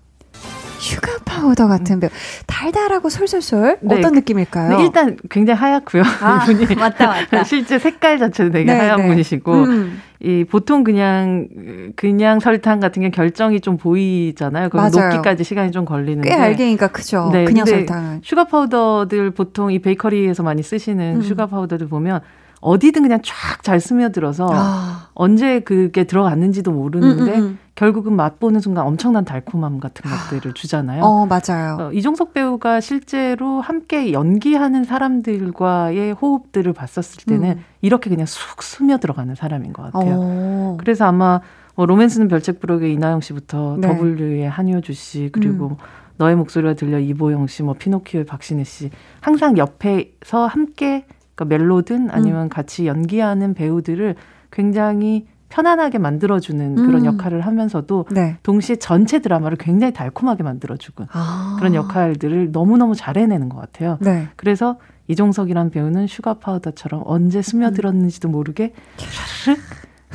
[0.84, 2.10] sugar powder 같은 배우.
[2.46, 4.76] 달달하고 솔솔솔 네, 어떤 느낌일까요?
[4.76, 6.02] 네, 일단 굉장히 하얗고요.
[6.20, 7.44] 아, 이분이 맞다 맞다.
[7.44, 9.08] 실제 색깔 자체는 되게 네, 하얀 네.
[9.08, 10.02] 분이시고 음.
[10.20, 11.48] 이 보통 그냥
[11.96, 14.68] 그냥 설탕 같은 게 결정이 좀 보이잖아요.
[14.68, 17.30] 그 녹기까지 시간이 좀 걸리는데 꽤 알갱이가 크죠.
[17.32, 18.20] 네, 그냥 설탕은.
[18.22, 21.22] sugar powder들 보통 이 베이커리에서 많이 쓰시는 음.
[21.22, 22.20] sugar powder들 보면
[22.60, 25.08] 어디든 그냥 쫙 잘 스며들어서 아.
[25.14, 27.58] 언제 그게 들어갔는지도 모르는데 음, 음, 음.
[27.74, 31.02] 결국은 맛보는 순간 엄청난 달콤함 같은 것들을 주잖아요.
[31.02, 31.76] 어, 맞아요.
[31.80, 37.64] 어, 이종석 배우가 실제로 함께 연기하는 사람들과의 호흡들을 봤었을 때는 음.
[37.80, 40.14] 이렇게 그냥 쑥 스며 들어가는 사람인 것 같아요.
[40.18, 40.76] 어.
[40.78, 41.40] 그래서 아마
[41.74, 43.88] 뭐 로맨스는 별책부록의 이나영 씨부터 네.
[43.88, 45.76] W의 한효주 씨 그리고 음.
[46.16, 52.44] 너의 목소리가 들려 이보영 씨, 뭐 피노키오의 박신혜 씨 항상 옆에서 함께 그러니까 멜로든 아니면
[52.44, 52.48] 음.
[52.48, 54.14] 같이 연기하는 배우들을
[54.52, 56.86] 굉장히 편안하게 만들어주는 음.
[56.86, 58.38] 그런 역할을 하면서도 네.
[58.42, 61.54] 동시에 전체 드라마를 굉장히 달콤하게 만들어주고 아.
[61.58, 63.96] 그런 역할들을 너무너무 잘 해내는 것 같아요.
[64.00, 64.26] 네.
[64.34, 69.60] 그래서 이종석이란 배우는 sugar powder처럼 언제 스며들었는지도 모르게 샤르르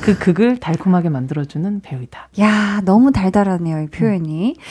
[0.00, 2.28] 그 극을 달콤하게 만들어주는 배우이다.
[2.40, 4.56] 야, 너무 달달하네요, 이 표현이.
[4.58, 4.62] 음.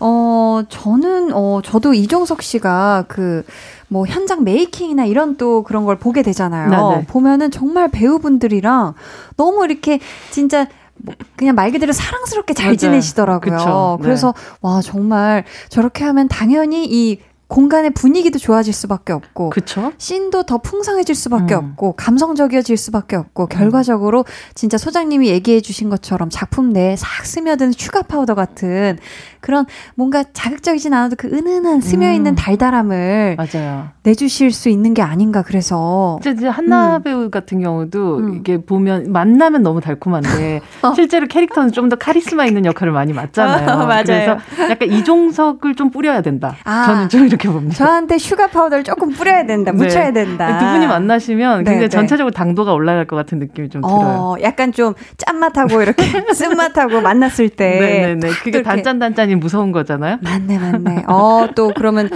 [0.00, 3.44] 어, 저는, 어, 저도 이종석 씨가 그,
[3.88, 6.70] 뭐, 현장 메이킹이나 이런 또 그런 걸 보게 되잖아요.
[6.70, 7.06] 네네.
[7.06, 8.94] 보면은 정말 배우분들이랑
[9.36, 10.66] 너무 이렇게 진짜
[11.00, 12.76] 뭐 그냥 말 그대로 사랑스럽게 잘 맞아요.
[12.76, 13.56] 지내시더라고요.
[13.56, 13.98] 그쵸.
[14.02, 14.42] 그래서 네.
[14.62, 19.92] 와 정말 저렇게 하면 당연히 이 공간의 분위기도 좋아질 수밖에 없고, 그쵸?
[19.96, 21.70] 씬도 더 풍성해질 수밖에 음.
[21.70, 23.48] 없고, 감성적이어질 수밖에 없고, 음.
[23.48, 28.98] 결과적으로 진짜 소장님이 얘기해 주신 것처럼 작품 내에 싹 스며든 sugar powder 같은
[29.40, 32.36] 그런 뭔가 자극적이진 않아도 그 은은한 스며있는 음.
[32.36, 33.88] 달달함을 맞아요.
[34.04, 36.18] 내주실 수 있는 게 아닌가 그래서.
[36.26, 37.02] 이제 한나 음.
[37.02, 38.36] 배우 같은 경우도 음.
[38.36, 40.94] 이게 보면 만나면 너무 달콤한데 어.
[40.94, 43.86] 실제로 캐릭터는 좀 더 카리스마 있는 역할을 많이 맡잖아요.
[43.86, 44.02] 맞아요.
[44.04, 46.54] 그래서 약간 이종석을 좀 뿌려야 된다.
[46.64, 46.84] 아.
[46.86, 47.74] 저는 좀 이렇게 봅니다.
[47.76, 49.72] 저한테 sugar powder를 조금 뿌려야 된다.
[49.72, 49.78] 네.
[49.78, 50.58] 묻혀야 된다.
[50.58, 51.88] 두 분이 만나시면 굉장히 네, 네.
[51.88, 53.96] 전체적으로 당도가 올라갈 것 같은 느낌이 좀 들어요.
[53.96, 57.80] 어, 약간 좀 짠맛하고 이렇게 쓴맛하고 만났을 때.
[57.80, 58.28] 네네네.
[58.42, 60.18] 그게 단짠단짠 이 무서운 거잖아요.
[60.22, 61.04] 맞네, 맞네.
[61.08, 62.08] 어, 또 그러면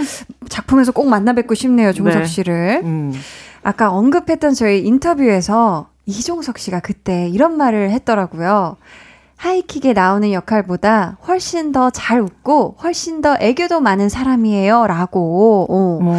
[0.49, 2.25] 작품에서 꼭 만나 뵙고 싶네요, 종석 네.
[2.25, 2.81] 씨를.
[2.83, 3.13] 음.
[3.63, 8.77] 아까 언급했던 저희 인터뷰에서 이종석 씨가 그때 이런 말을 했더라고요.
[9.37, 14.87] 하이킥에 나오는 역할보다 훨씬 더 잘 웃고 훨씬 더 애교도 많은 사람이에요.
[14.87, 15.65] 라고.
[15.69, 15.99] 어.
[16.03, 16.15] 뭐.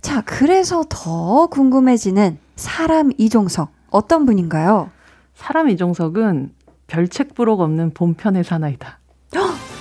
[0.00, 3.70] 자, 그래서 더 궁금해지는 사람 이종석.
[3.90, 4.90] 어떤 분인가요?
[5.34, 6.52] 사람 이종석은
[6.86, 8.98] 별책 부록 없는 본편의 사나이다.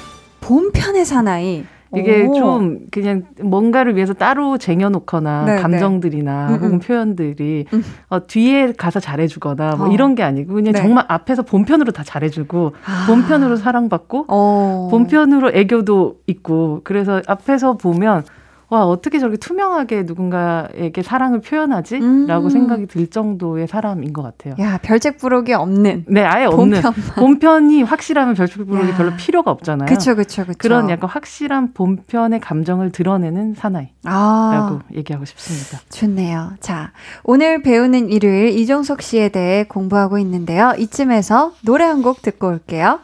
[0.52, 1.64] 본편의 사나이.
[1.96, 2.34] 이게 오.
[2.34, 5.62] 좀 그냥 뭔가를 위해서 따로 쟁여놓거나 네, 네.
[5.62, 6.54] 감정들이나 네.
[6.54, 7.84] 혹은 표현들이 음.
[8.10, 9.92] 어, 뒤에 가서 잘해주거나 뭐 어.
[9.92, 10.82] 이런 게 아니고 그냥 네.
[10.82, 13.08] 정말 앞에서 본편으로 다 잘해주고 아.
[13.08, 14.88] 본편으로 사랑받고 어.
[14.90, 18.24] 본편으로 애교도 있고 그래서 앞에서 보면
[18.72, 21.98] 와, 어떻게 저렇게 투명하게 누군가에게 사랑을 표현하지?
[21.98, 22.26] 음.
[22.26, 24.56] 라고 생각이 들 정도의 사람인 것 같아요.
[24.60, 26.06] 야, 별책부록이 없는.
[26.08, 26.82] 네, 아예 없는.
[26.82, 27.16] 본편만.
[27.16, 29.88] 본편이 확실하면 별책부록이 별로 필요가 없잖아요.
[29.88, 30.58] 그쵸, 그쵸, 그쵸.
[30.58, 33.90] 그런 약간 확실한 본편의 감정을 드러내는 사나이.
[34.06, 34.52] 아.
[34.54, 35.80] 라고 얘기하고 싶습니다.
[35.90, 36.54] 좋네요.
[36.62, 36.94] 자,
[37.26, 40.74] 오늘 배우는 일요일 이종석 씨에 대해 공부하고 있는데요.
[40.78, 43.00] 이쯤에서 노래 한 곡 듣고 올게요.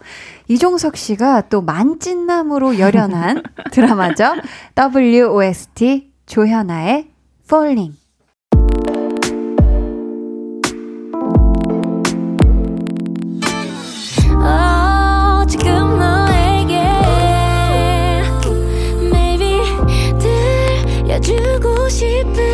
[0.48, 4.36] 이종석 씨가 또 만찢나무로 열연한 드라마죠.
[4.78, 7.10] WOST 조현아의
[7.46, 7.98] Falling.
[21.20, 22.47] 주고 싶은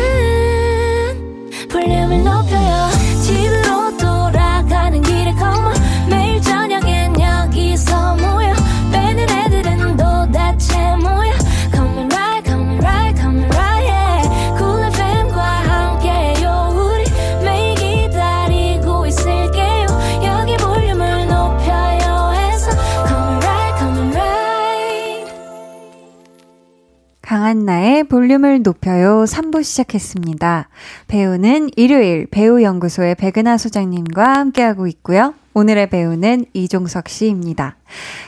[27.64, 30.68] 강한나의 볼륨을 높여요 3부 시작했습니다.
[31.08, 35.34] 배우는 일요일 배우연구소의 백은하 소장님과 함께하고 있고요.
[35.54, 37.76] 오늘의 배우는 이종석 씨입니다.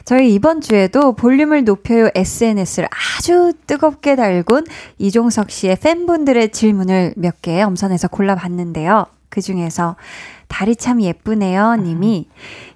[0.05, 4.65] 저희 이번 주에도 볼륨을 높여요 SNS를 아주 뜨겁게 달군
[4.99, 9.16] 이종석 씨의 팬분들의 질문을 몇 개 엄선해서 골라봤는데요.
[9.37, 9.97] 그 중에서
[10.49, 12.27] 다리 참 예쁘네요 님이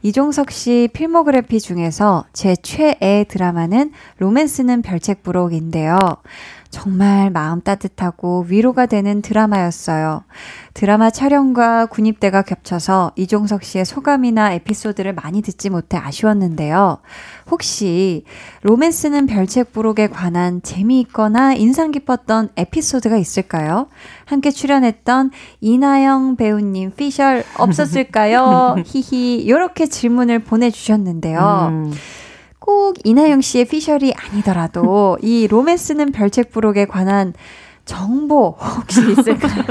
[0.03, 5.97] 이종석 씨 필모그래피 중에서 제 최애 드라마는 로맨스는 별책부록인데요.
[6.71, 10.25] 정말 마음 따뜻하고 위로가 되는 드라마였어요.
[10.73, 16.99] 드라마 촬영과 군입대가 겹쳐서 이종석 씨의 소감이나 에피소드를 많이 듣지 못해 아쉬웠는데요.
[17.51, 18.25] 혹시
[18.63, 23.89] 로맨스는 별책부록에 관한 재미있거나 인상 깊었던 에피소드가 있을까요?
[24.25, 28.77] 함께 출연했던 이나영 배우님 피셜 없었을까요?
[28.87, 31.69] 히히 요렇게 질문을 보내주셨는데요.
[31.71, 31.93] 음.
[32.71, 37.33] 꼭 이나영 씨의 피셜이 아니더라도 이 로맨스는 별책 부록에 관한
[37.85, 39.65] 정보 혹시 있을까요?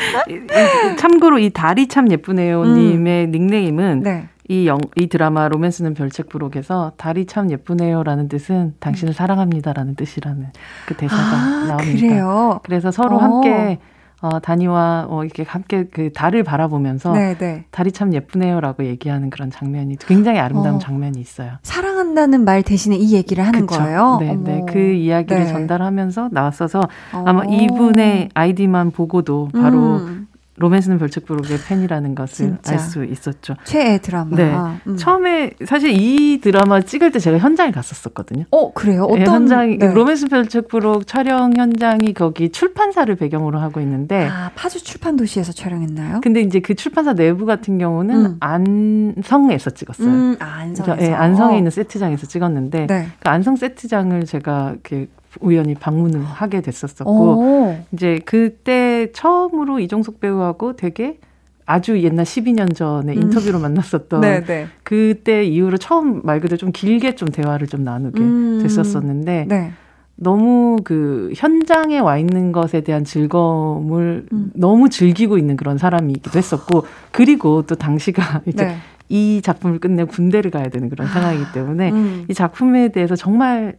[0.96, 3.30] 참고로 이 달이 참 예쁘네요 님의 음.
[3.32, 4.28] 닉네임은 네.
[4.48, 10.46] 이, 영, 이 드라마 로맨스는 별책 부록에서 달이 참 예쁘네요라는 뜻은 당신을 사랑합니다라는 뜻이라는
[10.86, 11.98] 그 대사가 아, 나옵니다.
[11.98, 12.60] 그래요?
[12.62, 13.18] 그래서 서로 어.
[13.18, 13.78] 함께
[14.22, 17.38] 어, 다니와 어, 이렇게 함께 그 달을 바라보면서 네네.
[17.38, 17.64] 네.
[17.70, 21.52] 달이 참 예쁘네요라고 얘기하는 그런 장면이 굉장히 아름다운 어, 장면이 있어요.
[21.62, 23.80] 사랑한다는 말 대신에 이 얘기를 하는 그쵸?
[23.80, 24.16] 거예요.
[24.20, 24.64] 네, 네.
[24.68, 25.52] 그 이야기를 네.
[25.52, 26.80] 전달하면서 나왔어서
[27.12, 27.24] 어.
[27.26, 30.15] 아마 이분의 아이디만 보고도 바로 음.
[30.56, 33.56] 로맨스는 별책부록의 팬이라는 것을 알 수 있었죠.
[33.64, 34.36] 최애 드라마.
[34.36, 34.54] 네.
[34.86, 34.96] 음.
[34.96, 38.44] 처음에 사실 이 드라마 찍을 때 제가 현장에 갔었었거든요.
[38.50, 39.06] 어, 그래요?
[39.06, 39.92] 네, 어떤 네, 현장 네.
[39.92, 46.20] 로맨스 별책부록 촬영 현장이 거기 출판사를 배경으로 하고 있는데 아, 파주 출판 도시에서 촬영했나요?
[46.22, 48.36] 근데 이제 그 출판사 내부 같은 경우는 음.
[48.40, 50.08] 안성에서 찍었어요.
[50.08, 50.96] 음, 아, 안성에서.
[50.96, 53.08] 네, 안성에 있는 세트장에서 찍었는데 네.
[53.18, 55.08] 그 안성 세트장을 제가 이렇게
[55.40, 57.78] 우연히 방문을 하게 됐었었고 오.
[57.92, 61.18] 이제 그때 처음으로 이종석 배우하고 되게
[61.66, 63.22] 아주 옛날 12년 전에 음.
[63.22, 64.68] 인터뷰로 만났었던 네, 네.
[64.84, 68.60] 그때 이후로 처음 말 그대로 좀 길게 좀 대화를 좀 나누게 음.
[68.62, 69.72] 됐었었는데 네.
[70.14, 74.50] 너무 그 현장에 와 있는 것에 대한 즐거움을 음.
[74.54, 78.76] 너무 즐기고 있는 그런 사람이기도 했었고 그리고 또 당시가 이제 네.
[79.08, 82.24] 이 작품을 끝내 군대를 가야 되는 그런 상황이기 때문에 음.
[82.28, 83.74] 이 작품에 대해서 정말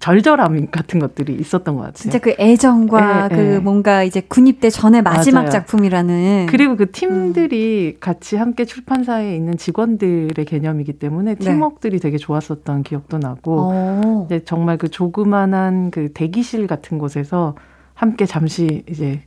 [0.00, 1.94] 절절함 같은 것들이 있었던 것 같아요.
[1.94, 3.58] 진짜 그 애정과 네, 그 네.
[3.58, 5.50] 뭔가 이제 군입대 전에 마지막 맞아요.
[5.50, 6.46] 작품이라는.
[6.50, 8.00] 그리고 그 팀들이 음.
[8.00, 11.44] 같이 함께 출판사에 있는 직원들의 개념이기 때문에 네.
[11.44, 12.02] 팀워크들이 네.
[12.02, 14.24] 되게 좋았었던 기억도 나고.
[14.26, 17.54] 이제 정말 그 조그만한 그 대기실 같은 곳에서
[17.94, 19.22] 함께 잠시 이제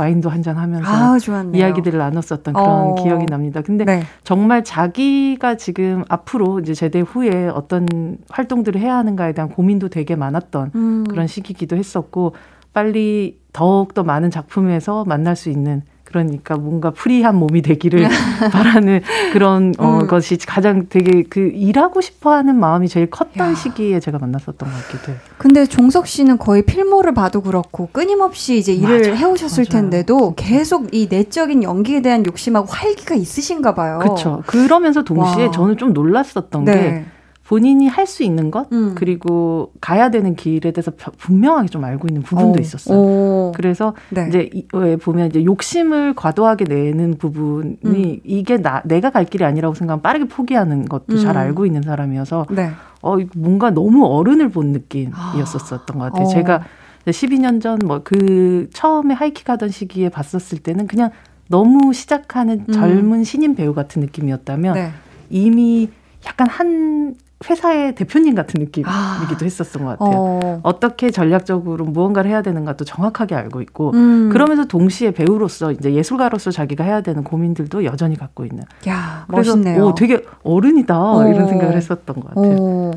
[0.00, 1.18] 와인도 한잔 하면서 아,
[1.54, 2.94] 이야기들을 나눴었던 그런 어.
[2.94, 3.60] 기억이 납니다.
[3.60, 4.02] 근데 네.
[4.24, 10.72] 정말 자기가 지금 앞으로 이제 제대 후에 어떤 활동들을 해야 하는가에 대한 고민도 되게 많았던
[10.74, 11.04] 음.
[11.08, 12.34] 그런 시기기도 했었고
[12.72, 18.08] 빨리 더욱더 많은 작품에서 만날 수 있는 그러니까 뭔가 프리한 몸이 되기를
[18.52, 19.00] 바라는
[19.32, 20.06] 그런 어, 음.
[20.08, 23.54] 것이 가장 되게 그 일하고 싶어 하는 마음이 제일 컸던 야.
[23.54, 25.20] 시기에 제가 만났었던 것 같기도 해요.
[25.38, 29.82] 근데 종석 씨는 거의 필모를 봐도 그렇고 끊임없이 이제 일을 맞아, 해오셨을 맞아요.
[29.82, 34.00] 텐데도 계속 이 내적인 연기에 대한 욕심하고 활기가 있으신가 봐요.
[34.00, 34.42] 그렇죠.
[34.46, 35.50] 그러면서 동시에 와.
[35.52, 36.72] 저는 좀 놀랐었던 네.
[36.72, 37.04] 게
[37.50, 38.94] 본인이 할 수 있는 것 음.
[38.94, 42.60] 그리고 가야 되는 길에 대해서 분명하게 좀 알고 있는 부분도 오.
[42.60, 42.96] 있었어요.
[42.96, 43.52] 오.
[43.56, 44.26] 그래서 네.
[44.28, 48.20] 이제 왜 보면 이제 욕심을 과도하게 내는 부분이 음.
[48.22, 51.16] 이게 나 내가 갈 길이 아니라고 생각하면 빠르게 포기하는 것도 음.
[51.18, 52.70] 잘 알고 있는 사람이어서 네.
[53.02, 56.26] 어 뭔가 너무 어른을 본 느낌이었었던 것 같아요.
[56.26, 56.28] 어.
[56.28, 56.62] 제가
[57.06, 61.10] 12년 전 뭐 그 처음에 하이킥 하던 시기에 봤었을 때는 그냥
[61.48, 62.72] 너무 시작하는 음.
[62.72, 64.90] 젊은 신인 배우 같은 느낌이었다면 네.
[65.30, 65.88] 이미
[66.26, 67.16] 약간 한
[67.48, 69.38] 회사의 대표님 같은 느낌이기도 아.
[69.42, 70.60] 했었던 것 같아요.
[70.62, 70.78] 어.
[70.78, 74.28] 떻게 전략적으로 무언가를 해야 되는가도 정확하게 알고 있고 음.
[74.30, 78.64] 그러면서 동시에 배우로서 이제 예술가로서 자기가 해야 되는 고민들도 여전히 갖고 있는.
[78.88, 79.86] 야 멋있네요.
[79.86, 81.28] 오, 되게 어른이다 어.
[81.28, 82.56] 이런 생각을 했었던 것 같아요.
[82.60, 82.90] 어.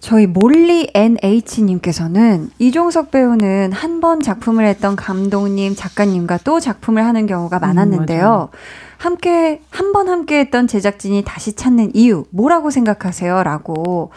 [0.00, 7.56] 저희 몰리 NH님께서는 이종석 배우는 한 번 작품을 했던 감독님, 작가님과 또 작품을 하는 경우가
[7.56, 8.50] 음, 많았는데요.
[8.52, 8.58] 음,
[9.04, 13.42] 함께 한 번 함께 했던 제작진이 다시 찾는 이유 뭐라고 생각하세요?
[13.44, 14.10] 라고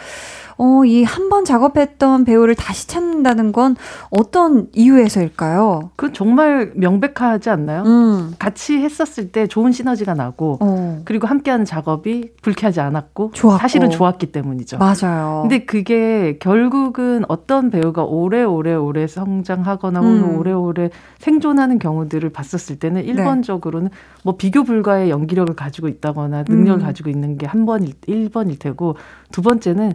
[0.57, 3.75] 어, 이 한 번 작업했던 배우를 다시 찾는다는 건
[4.09, 5.91] 어떤 이유에서일까요?
[5.95, 7.83] 그 정말 명백하지 않나요?
[7.83, 8.33] 음.
[8.39, 11.01] 같이 했었을 때 좋은 시너지가 나고 어.
[11.05, 13.59] 그리고 함께하는 작업이 불쾌하지 않았고 좋았고.
[13.59, 14.77] 사실은 좋았기 때문이죠.
[14.77, 15.39] 맞아요.
[15.43, 20.37] 근데 그게 결국은 어떤 배우가 오래오래 오래 성장하거나 음.
[20.39, 20.89] 오래오래
[21.19, 23.89] 생존하는 경우들을 봤었을 때는 1번적으로는 네.
[24.23, 26.85] 뭐 비교 불가의 연기력을 가지고 있다거나 능력을 음.
[26.85, 28.95] 가지고 있는 게 한 번일 1번일 테고
[29.31, 29.93] 두 번째는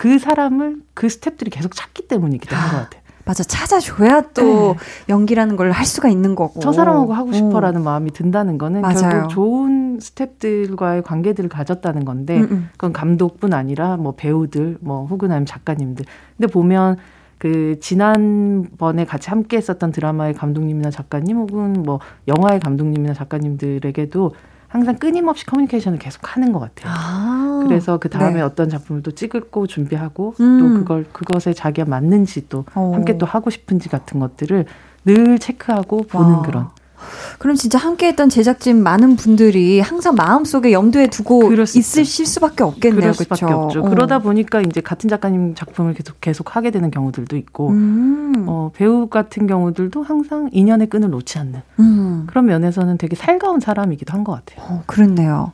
[0.00, 3.00] 그 사람을 그 스탭들이 계속 찾기 때문이기도 한 것 같아요.
[3.26, 4.74] 맞아 찾아줘야 또 네.
[5.10, 7.84] 연기라는 걸 할 수가 있는 거고 저 사람하고 하고 싶어라는 음.
[7.84, 8.96] 마음이 든다는 거는 맞아요.
[9.10, 12.48] 결국 좋은 스탭들과의 관계들을 가졌다는 건데 음음.
[12.50, 12.68] 음.
[12.72, 16.06] 그건 감독뿐 아니라 뭐 배우들 뭐 혹은 아니면 작가님들
[16.38, 16.96] 근데 보면
[17.36, 24.32] 그 지난번에 같이 함께 했었던 드라마의 감독님이나 작가님 혹은 뭐 영화의 감독님이나 작가님들에게도
[24.68, 26.92] 항상 끊임없이 커뮤니케이션을 계속 하는 것 같아요.
[26.94, 28.40] 아, 그래서 그 다음에 네.
[28.42, 30.58] 어떤 작품을 또 찍고 준비하고 음.
[30.58, 32.94] 또 그걸 그것에 자기가 맞는지 또 오.
[32.94, 34.64] 함께 또 하고 싶은지 같은 것들을
[35.04, 36.42] 늘 체크하고 보는 와.
[36.42, 36.68] 그런
[37.38, 43.12] 그럼 진짜 함께했던 제작진 많은 분들이 항상 마음속에 염두에 두고 있으실 수밖에 없겠네요.
[43.12, 43.46] 그렇죠.
[43.46, 43.68] 어.
[43.88, 48.44] 그러다 보니까 이제 같은 작가님 작품을 계속 계속 하게 되는 경우들도 있고 음.
[48.46, 52.24] 어, 배우 같은 경우들도 항상 인연의 끈을 놓지 않는 음.
[52.26, 54.66] 그런 면에서는 되게 살가운 사람이기도 한 것 같아요.
[54.68, 55.52] 어, 그렇네요.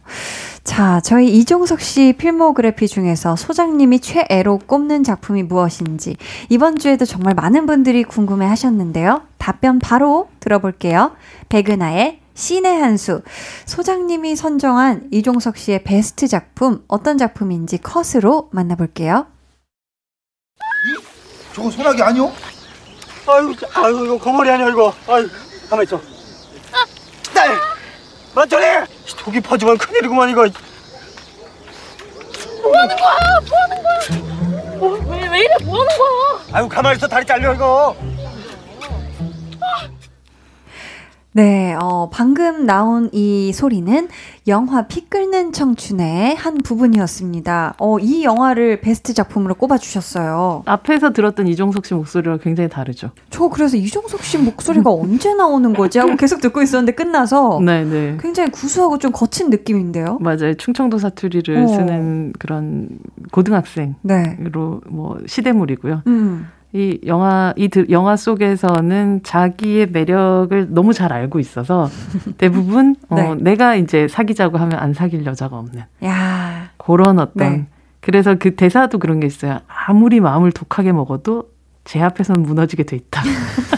[0.67, 6.17] 자, 저희 이종석 씨 필모그래피 중에서 소장님이 최애로 꼽는 작품이 무엇인지
[6.49, 9.23] 이번 주에도 정말 많은 분들이 궁금해 하셨는데요.
[9.39, 11.15] 답변 바로 들어볼게요.
[11.51, 13.23] 백은하의 신의 한수.
[13.65, 19.29] 소장님이 선정한 이종석 씨의 베스트 작품 어떤 작품인지 컷으로 만나볼게요.
[20.59, 21.05] 이?
[21.55, 22.31] 저거 소나기 아니요?
[23.29, 24.93] 아유, 아유, 이거 거머리 아니야 이거.
[25.09, 25.29] 아유,
[25.71, 26.01] 가만 있어.
[27.33, 27.57] 딸,
[28.37, 28.67] 만천이
[29.17, 30.47] 독이 퍼지면 큰일이구만 이거.
[32.63, 33.17] 뭐 하는 거야?
[33.49, 34.79] 뭐 하는 거야?
[34.79, 35.55] 어, 왜, 왜 이래?
[35.65, 36.41] 뭐 하는 거야?
[36.53, 37.97] 아유, 가만 있어 다리 잘려 이거.
[41.37, 44.09] 네, 어, 방금 나온 이 소리는
[44.49, 47.75] 영화 피 끓는 청춘의 한 부분이었습니다.
[47.79, 50.63] 어, 이 영화를 베스트 작품으로 꼽아주셨어요.
[50.65, 53.11] 앞에서 들었던 이종석 씨 목소리와 굉장히 다르죠.
[53.29, 57.85] 저 그래서 이종석 씨 목소리가 언제 나오는 거지 하고 계속 듣고 있었는데 끝나서 네네.
[57.85, 58.17] 네.
[58.19, 60.17] 굉장히 구수하고 좀 거친 느낌인데요.
[60.23, 60.55] 맞아요.
[60.55, 61.69] 충청도 사투리를 어.
[61.69, 62.89] 쓰는 그런
[63.33, 64.39] 고등학생으로 네.
[64.89, 66.01] 뭐 시대물이고요.
[66.07, 66.49] 음.
[66.73, 71.89] 이 영화 이 영화 속에서는 자기의 매력을 너무 잘 알고 있어서
[72.39, 73.29] 대부분 어, 네.
[73.29, 76.71] 어, 내가 이제 사귀자고 하면 안 사귈 여자가 없는 야.
[76.77, 77.67] 그런 어떤 네.
[78.01, 79.61] 그래서 그 대사도 그런 게 있어요.
[79.67, 81.51] 아무리 마음을 독하게 먹어도
[81.85, 83.23] 제 앞에서는 무너지게 돼 있다.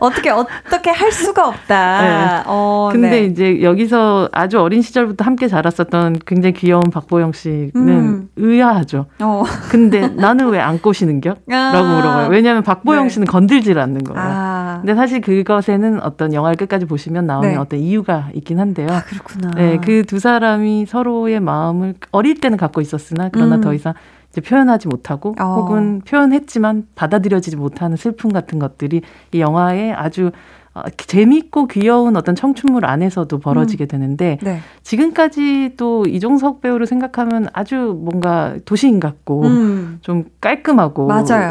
[0.00, 2.02] 어떻게 어떻게 할 수가 없다.
[2.02, 2.42] 네.
[2.46, 3.24] 어, 근데 네.
[3.24, 8.28] 이제 여기서 아주 어린 시절부터 함께 자랐었던 굉장히 귀여운 박보영 씨는 음.
[8.36, 9.06] 의아하죠.
[9.20, 9.42] 어.
[9.70, 11.36] 근데 나는 왜 안 꼬시는겨?
[11.50, 11.70] 아.
[11.72, 12.28] 라고 물어봐요.
[12.30, 13.08] 왜냐하면 박보영 네.
[13.08, 14.20] 씨는 건들질 않는 거예요.
[14.22, 14.78] 아.
[14.80, 17.56] 근데 사실 그것에는 어떤 영화를 끝까지 보시면 나오는 네.
[17.56, 18.88] 어떤 이유가 있긴 한데요.
[18.90, 19.50] 아, 그렇구나.
[19.56, 23.60] 네, 그 두 사람이 서로의 마음을 어릴 때는 갖고 있었으나 그러나 음.
[23.60, 23.94] 더 이상
[24.40, 25.44] 표현하지 못하고 어.
[25.60, 30.30] 혹은 표현했지만 받아들여지지 못하는 슬픔 같은 것들이 이 영화에 아주
[30.74, 33.88] 어, 재밌고 귀여운 어떤 청춘물 안에서도 벌어지게 음.
[33.88, 34.60] 되는데 네.
[34.82, 39.98] 지금까지 또 이종석 배우를 생각하면 아주 뭔가 도시인 같고 음.
[40.02, 41.06] 좀 깔끔하고.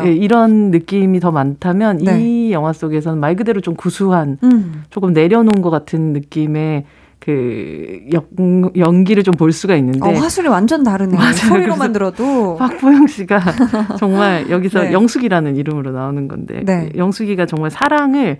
[0.05, 2.21] 예, 이런 느낌이 더 많다면 네.
[2.21, 4.83] 이 영화 속에서는 말 그대로 좀 구수한 음.
[4.89, 6.85] 조금 내려놓은 것 같은 느낌의
[7.27, 11.19] 그 연, 연기를 좀 볼 수가 있는데 어, 화술이 완전 다르네요.
[11.19, 11.33] 맞아요.
[11.33, 13.39] 소리로만 들어도 박보영 씨가
[13.99, 14.93] 정말 여기서 네.
[14.93, 16.89] 영숙이라는 이름으로 나오는 건데 네.
[16.95, 18.37] 영숙이가 정말 사랑을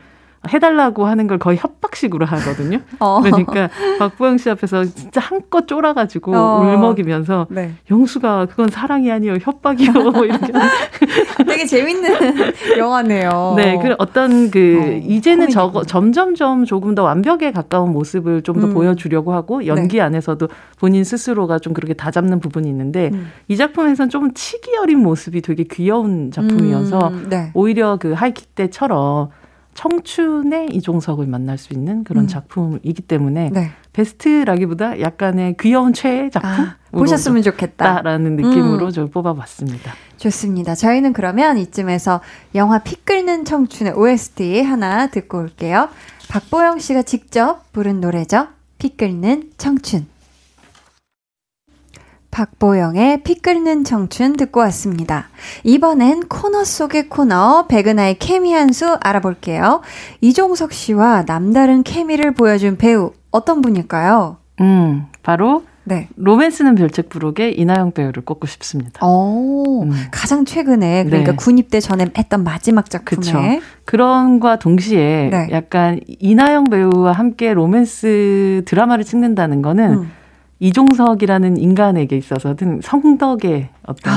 [0.51, 2.79] 해달라고 하는 걸 거의 협박식으로 하거든요.
[2.99, 3.21] 어.
[3.21, 3.69] 그러니까
[3.99, 6.61] 박보영 씨 앞에서 진짜 한껏 쫄아가지고 어.
[6.61, 7.73] 울먹이면서 네.
[7.89, 10.53] 영수가 그건 사랑이 아니요 협박이요 뭐 이렇게
[11.47, 12.13] 되게 재밌는
[12.77, 13.53] 영화네요.
[13.57, 18.73] 네, 그 어떤 그 어, 이제는 저거 점점점 조금 더 완벽에 가까운 모습을 좀더 음.
[18.73, 20.01] 보여주려고 하고 연기 네.
[20.01, 20.47] 안에서도
[20.79, 23.31] 본인 스스로가 좀 그렇게 다 잡는 부분이 있는데 음.
[23.47, 27.27] 이 작품에서는 좀 치기 어린 모습이 되게 귀여운 작품이어서 음.
[27.29, 27.51] 네.
[27.53, 29.29] 오히려 그 하이킥 때처럼
[29.77, 32.27] 청춘의 이종석을 만날 수 있는 그런 음.
[32.27, 33.69] 작품이기 때문에 네.
[33.93, 38.91] 베스트라기보다 약간의 귀여운 최애 작품 아, 보셨으면 좋겠다라는 느낌으로 음.
[38.91, 39.93] 저 뽑아봤습니다.
[40.17, 40.73] 좋습니다.
[40.73, 42.21] 저희는 그러면 이쯤에서
[42.55, 45.89] 영화 피 끓는 청춘의 OST 하나 듣고 올게요.
[46.27, 48.47] 박보영 씨가 직접 부른 노래죠.
[48.79, 50.07] 피 끓는 청춘.
[52.31, 55.29] 박보영의 피 끓는 청춘 듣고 왔습니다.
[55.63, 59.81] 이번엔 코너 속의 코너 백은하의 케미 한 수 알아볼게요.
[60.21, 64.37] 이종석 씨와 남다른 케미를 보여준 배우 어떤 분일까요?
[64.59, 66.09] 음, 바로 네.
[66.17, 69.05] 로맨스는 별책 부록의 이나영 배우를 꼽고 싶습니다.
[69.05, 69.91] 오, 음.
[70.11, 71.37] 가장 최근에 그러니까 네.
[71.37, 73.39] 군입대 전에 했던 마지막 작품에 그쵸.
[73.85, 75.47] 그런과 동시에 네.
[75.51, 80.11] 약간 이나영 배우와 함께 로맨스 드라마를 찍는다는 거는 음.
[80.59, 84.13] 이종석이라는 인간에게 있어서는 성덕의 어떤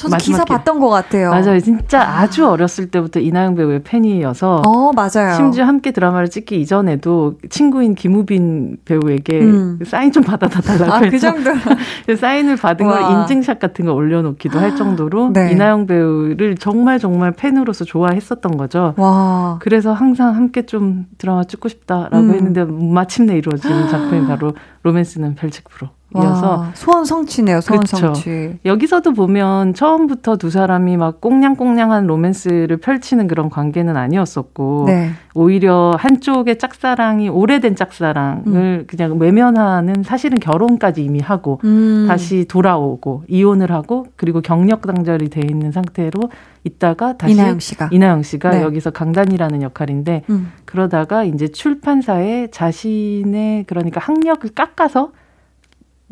[0.00, 1.30] 저도 기사 봤던 것 같아요.
[1.30, 1.60] 맞아요.
[1.60, 4.62] 진짜 아주 어렸을 때부터 이나영 배우의 팬이어서.
[4.66, 5.34] 어, 맞아요.
[5.36, 9.78] 심지어 함께 드라마를 찍기 이전에도 친구인 김우빈 배우에게 음.
[9.84, 12.16] 사인 좀 받아다 달라고 아, 그 해서 그 정도.
[12.16, 12.92] 사인을 받은 와.
[12.98, 15.52] 걸 인증샷 같은 거 올려놓기도 할 정도로 네.
[15.52, 18.94] 이나영 배우를 정말 정말 팬으로서 좋아했었던 거죠.
[18.96, 19.58] 와.
[19.60, 22.32] 그래서 항상 함께 좀 드라마 찍고 싶다라고 음.
[22.32, 25.90] 했는데 마침내 이루어진 작품이 바로 로맨스는 별책 프로.
[26.16, 27.60] 이어서 소원 성취네요.
[27.60, 27.96] 소원 그쵸.
[27.96, 28.58] 성취.
[28.64, 35.10] 여기서도 보면 처음부터 두 사람이 막 꽁냥꽁냥한 로맨스를 펼치는 그런 관계는 아니었었고 네.
[35.34, 38.84] 오히려 한쪽의 짝사랑이 오래된 짝사랑을 음.
[38.88, 42.06] 그냥 외면하는 사실은 결혼까지 이미 하고 음.
[42.08, 46.30] 다시 돌아오고 이혼을 하고 그리고 경력 단절이 돼 있는 상태로
[46.64, 48.62] 있다가 다시 이나영 씨가 이나영 씨가 네.
[48.62, 50.52] 여기서 강단이라는 역할인데 음.
[50.64, 55.12] 그러다가 이제 출판사에 자신의 그러니까 학력을 깎아서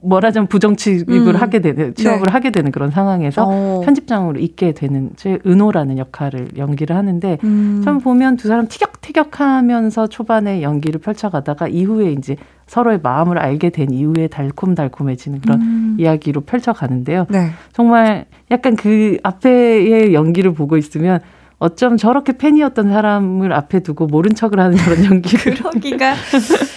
[0.03, 1.41] 뭐라자면 부정 취급을 음.
[1.41, 2.33] 하게 되는 취업을 네.
[2.33, 3.81] 하게 되는 그런 상황에서 어.
[3.85, 7.83] 편집장으로 있게 되는 제 은호라는 역할을 연기를 하는데 음.
[7.85, 12.37] 참 보면 두 사람 티격태격하면서 초반에 연기를 펼쳐가다가 이후에 이제
[12.67, 15.97] 서로의 마음을 알게 된 이후에 달콤달콤해지는 그런 음.
[15.99, 17.27] 이야기로 펼쳐가는데요.
[17.31, 17.51] 네.
[17.73, 21.21] 정말 약간 그 앞에의 연기를 보고 있으면
[21.59, 26.15] 어쩜 저렇게 팬이었던 사람을 앞에 두고 모른 척을 하는 그런 연기를 그러기가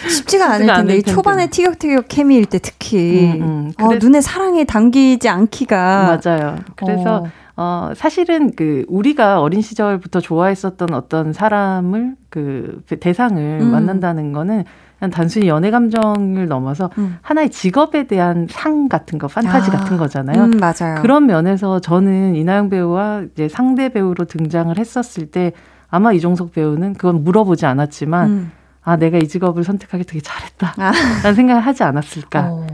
[0.09, 3.71] 쉽지가 않을 텐데 이 초반에 티격태격 케미일 때 특히 음, 음.
[3.79, 6.55] 어, 눈에 사랑이 담기지 않기가 맞아요.
[6.75, 7.31] 그래서 어.
[7.57, 13.71] 어, 사실은 그 우리가 어린 시절부터 좋아했었던 어떤 사람을 그 대상을 음.
[13.71, 14.63] 만난다는 거는
[15.09, 17.17] 단순히 연애 감정을 넘어서 음.
[17.21, 20.43] 하나의 직업에 대한 상 같은 거, 판타지 아, 같은 거잖아요.
[20.45, 21.01] 음, 맞아요.
[21.01, 25.53] 그런 면에서 저는 이나영 배우와 이제 상대 배우로 등장을 했었을 때
[25.89, 28.51] 아마 이종석 배우는 그건 물어보지 않았지만 음.
[28.83, 30.93] 아 내가 이 직업을 선택하기 되게 잘했다라는
[31.25, 31.33] 아.
[31.33, 32.67] 생각을 하지 않았을까 어.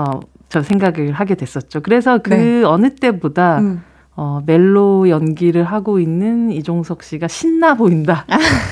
[0.00, 1.80] 어, 저 생각을 하게 됐었죠.
[1.80, 2.64] 그래서 그 네.
[2.64, 3.82] 어느 때보다 음.
[4.16, 8.24] 어, 멜로 연기를 하고 있는 이종석 씨가 신나 보인다라는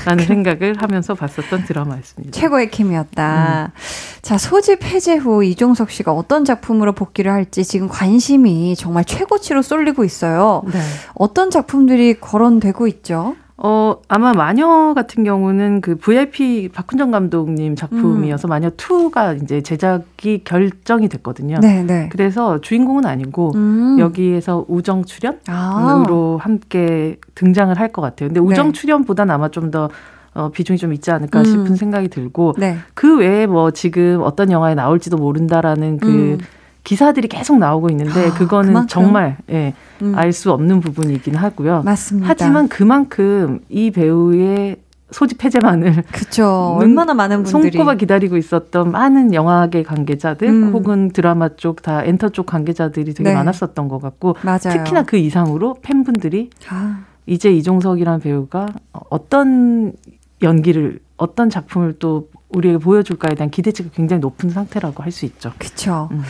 [0.05, 2.39] 아, 생각을 하면서 봤었던 드라마였습니다.
[2.39, 3.71] 최고의 케미였다.
[3.73, 3.79] 음.
[4.21, 10.05] 자, 소집 해제 후 이종석 씨가 어떤 작품으로 복귀를 할지 지금 관심이 정말 최고치로 쏠리고
[10.05, 10.63] 있어요.
[10.65, 10.79] 네.
[11.13, 13.35] 어떤 작품들이 거론되고 있죠?
[13.55, 18.49] 어, 아마 마녀 같은 경우는 그 VIP 박훈정 감독님 작품이어서 음.
[18.49, 21.59] 마녀 2가 이제 제작이 결정이 됐거든요.
[21.61, 22.09] 네, 네.
[22.11, 23.97] 그래서 주인공은 아니고 음.
[23.99, 26.43] 여기에서 우정 출연으로 아.
[26.43, 28.29] 함께 등장을 할 것 같아요.
[28.29, 28.71] 근데 우정 네.
[28.73, 29.89] 출연보다는 아마 좀더
[30.33, 31.45] 어, 비중이 좀 있지 않을까 음.
[31.45, 32.77] 싶은 생각이 들고 네.
[32.95, 36.37] 그 외에 뭐 지금 어떤 영화에 나올지도 모른다라는 그 음.
[36.83, 38.87] 기사들이 계속 나오고 있는데 아, 그거는 그만큼?
[38.87, 40.13] 정말 예, 음.
[40.15, 41.83] 알수 없는 부분이긴 하고요.
[41.83, 42.27] 맞습니다.
[42.29, 44.77] 하지만 그만큼 이 배우의
[45.11, 50.73] 소집 해제만을 그쵸 얼마나 많은 분들이 손꼽아 기다리고 있었던 많은 영화계 관계자들 음.
[50.73, 53.35] 혹은 드라마 쪽 다 엔터 쪽 관계자들이 되게 네.
[53.35, 54.59] 많았었던 것 같고 맞아요.
[54.59, 57.01] 특히나 그 이상으로 팬분들이 아.
[57.27, 58.67] 이제 이종석이라는 배우가
[59.09, 59.93] 어떤
[60.41, 65.51] 연기를 어떤 작품을 또 우리에게 보여줄까에 대한 기대치가 굉장히 높은 상태라고 할 수 있죠.
[65.57, 66.09] 그렇죠.
[66.11, 66.21] 음.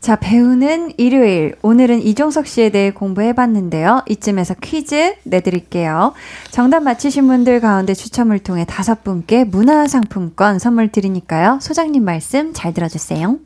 [0.00, 1.54] 자, 배우는 일요일.
[1.62, 4.02] 오늘은 이종석 씨에 대해 공부해봤는데요.
[4.08, 6.14] 이쯤에서 퀴즈 내드릴게요.
[6.50, 11.58] 정답 맞히신 분들 가운데 추첨을 통해 다섯 분께 문화상품권 선물 드리니까요.
[11.60, 13.38] 소장님 말씀 잘 들어주세요.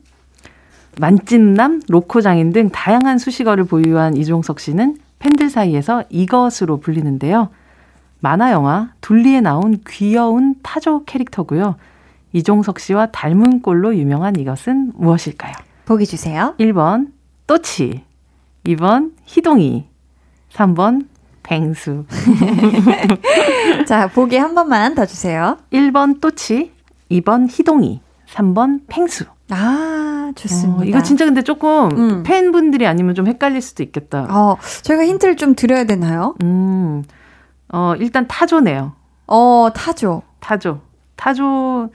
[0.97, 7.49] 만찢남, 로코장인 등 다양한 수식어를 보유한 이종석 씨는 팬들 사이에서 이것으로 불리는데요.
[8.25, 11.75] 만화 영화 둘리에 나온 귀여운 타조 캐릭터고요.
[12.33, 15.53] 이종석 씨와 닮은 꼴로 유명한 이것은 무엇일까요?
[15.85, 16.55] 보기 주세요.
[16.57, 17.11] 1번
[17.45, 18.03] 또치
[18.65, 19.85] 2번 희동이
[20.51, 21.05] 3번
[21.43, 22.05] 뱅수
[23.85, 25.59] 자, 보기 한 번만 더 주세요.
[25.71, 26.71] 1번 또치
[27.11, 30.81] 2번 희동이 3번 팽수 아, 좋습니다.
[30.81, 32.23] 어, 이거 진짜 근데 조금 음.
[32.23, 34.25] 팬분들이 아니면 좀 헷갈릴 수도 있겠다.
[34.31, 36.33] 어, 저희가 힌트를 좀 드려야 되나요?
[36.41, 37.03] 음.
[37.75, 38.93] 어, 일단 타조네요.
[39.27, 40.21] 어, 타조.
[40.39, 40.79] 타조.
[41.17, 41.89] 타조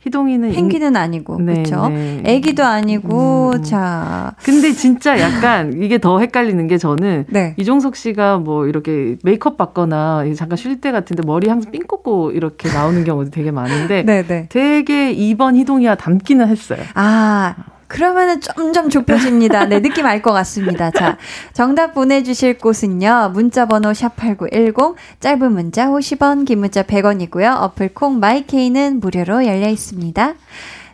[0.00, 0.96] 희동이는 펭귄은 인...
[0.96, 1.88] 아니고 네, 그렇죠.
[1.88, 2.22] 네.
[2.24, 3.62] 애기도 아니고 음.
[3.62, 4.34] 자.
[4.42, 7.54] 근데 진짜 약간 이게 더 헷갈리는 게 저는 네.
[7.58, 12.68] 이종석 씨가 뭐 이렇게 메이크업 받거나 잠깐 쉴 때 같은데 머리 항상 삥 꽂고 이렇게
[12.72, 14.46] 나오는 경우도 되게 많은데 네, 네.
[14.48, 16.80] 되게 2번 희동이와 닮기는 했어요.
[16.94, 17.54] 아.
[17.90, 19.66] 그러면은 점점 좁혀집니다.
[19.66, 20.90] 네, 느낌 알 것 같습니다.
[20.90, 21.18] 자,
[21.52, 23.30] 정답 보내주실 곳은요.
[23.32, 27.62] 문자번호 샵8910, 짧은 문자 50원, 긴 문자 100원이고요.
[27.62, 30.34] 어플 콩 마이케이는 무료로 열려 있습니다.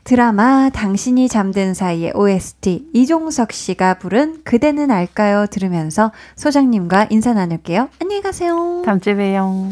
[0.04, 7.88] 드라마 당신이 잠든 사이의 OST 이종석 씨가 부른 그대는 알까요 들으면서 소장님과 인사 나눌게요.
[8.00, 8.82] 안녕히 가세요.
[8.86, 9.70] 다음 주에 봬요.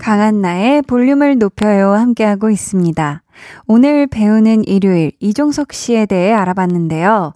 [0.00, 3.22] 강한 나의 볼륨을 높여요 함께하고 있습니다.
[3.66, 7.34] 오늘 배우는 일요일 이종석 씨에 대해 알아봤는데요.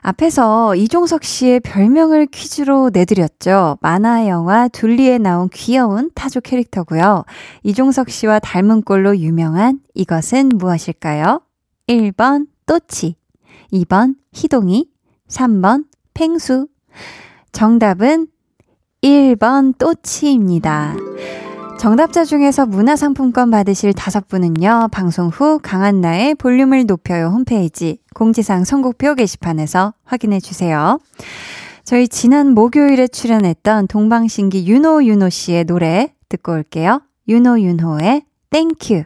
[0.00, 3.76] 앞에서 이종석 씨의 별명을 퀴즈로 내드렸죠.
[3.82, 7.24] 만화 영화 둘리에 나온 귀여운 타조 캐릭터고요.
[7.64, 11.42] 이종석 씨와 닮은 꼴로 유명한 이것은 무엇일까요?
[11.86, 13.16] 1번 또치,
[13.72, 14.88] 2번 희동이,
[15.28, 16.68] 3번 팽수.
[17.52, 18.28] 정답은
[19.02, 20.96] 1번 또치입니다.
[21.78, 29.92] 정답자 중에서 문화상품권 받으실 다섯 분은요, 방송 후 강한나의 볼륨을 높여요 홈페이지 공지사항 선곡표 게시판에서
[30.04, 30.98] 확인해 주세요.
[31.84, 37.02] 저희 지난 목요일에 출연했던 동방신기 유노윤호 씨의 노래 듣고 올게요.
[37.28, 39.04] 유노윤호의 Thank U.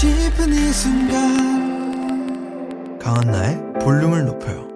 [0.00, 1.28] 싶은 이 순간
[2.98, 4.66] 강한나의 볼륨을 높여요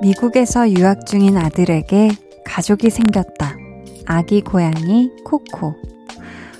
[0.00, 2.08] 미국에서 유학 중인 아들에게
[2.46, 3.59] 가족이 생겼다.
[4.10, 5.76] 아기 고양이 코코.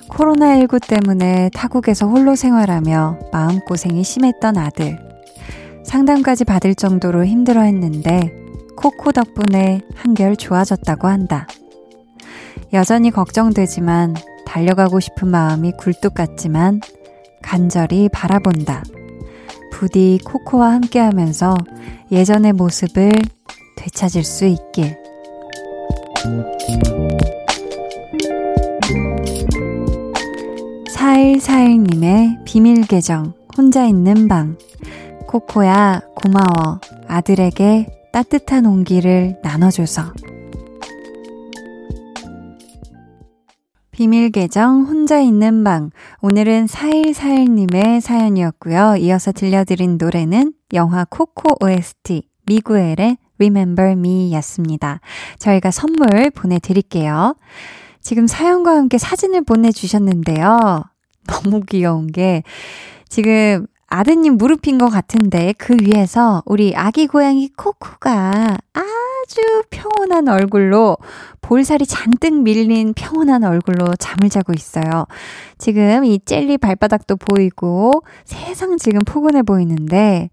[0.09, 4.97] 코로나19 때문에 타국에서 홀로 생활하며 마음고생이 심했던 아들.
[5.85, 8.33] 상담까지 받을 정도로 힘들어 했는데
[8.77, 11.49] 코코 덕분에 한결 좋아졌다고 한다.
[12.73, 14.15] 여전히 걱정되지만
[14.47, 16.81] 달려가고 싶은 마음이 굴뚝 같지만
[17.43, 18.85] 간절히 바라본다.
[19.73, 21.57] 부디 코코와 함께 하면서
[22.13, 23.11] 예전의 모습을
[23.77, 24.97] 되찾을 수 있길.
[31.01, 34.59] 4141님의 비밀 계정, 혼자 있는 방.
[35.27, 36.79] 코코야, 고마워.
[37.09, 40.13] 아들에게 따뜻한 온기를 나눠줘서.
[43.91, 45.91] 비밀 계정 혼자 있는 방.
[46.21, 48.97] 오늘은 4141님의 사연이었고요.
[48.99, 55.01] 이어서 들려드린 노래는 영화 코코 OST 미구엘의 Remember Me 였습니다.
[55.39, 57.37] 저희가 선물 보내드릴게요.
[58.01, 60.85] 지금 사연과 함께 사진을 보내주셨는데요.
[61.27, 62.43] 너무 귀여운 게
[63.09, 70.97] 지금 아드님 무릎인 것 같은데 그 위에서 우리 아기 고양이 코코가 아주 평온한 얼굴로
[71.41, 75.07] 볼살이 잔뜩 밀린 평온한 얼굴로 잠을 자고 있어요.
[75.59, 80.31] 지금 이 젤리 발바닥도 보이고 세상 지금 포근해 보이는데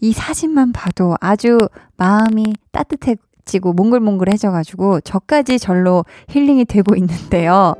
[0.00, 1.58] 이 사진만 봐도 아주
[1.96, 3.16] 마음이 따뜻해
[3.50, 7.74] 지고 몽글몽글해져가지고 저까지 절로 힐링이 되고 있는데요.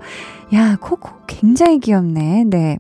[0.53, 2.45] 야, 코코 굉장히 귀엽네.
[2.49, 2.79] 네.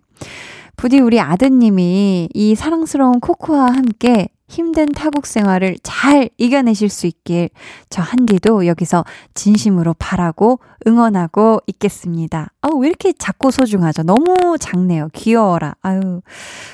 [0.76, 7.50] 부디 우리 아드님이 이 사랑스러운 코코와 함께 힘든 타국 생활을 잘 이겨내실 수 있길
[7.88, 12.50] 저 한디도 여기서 진심으로 바라고 응원하고 있겠습니다.
[12.62, 14.02] 어, 왜 이렇게 작고 소중하죠?
[14.02, 15.08] 너무 작네요.
[15.12, 15.76] 귀여워라.
[15.82, 16.22] 아유,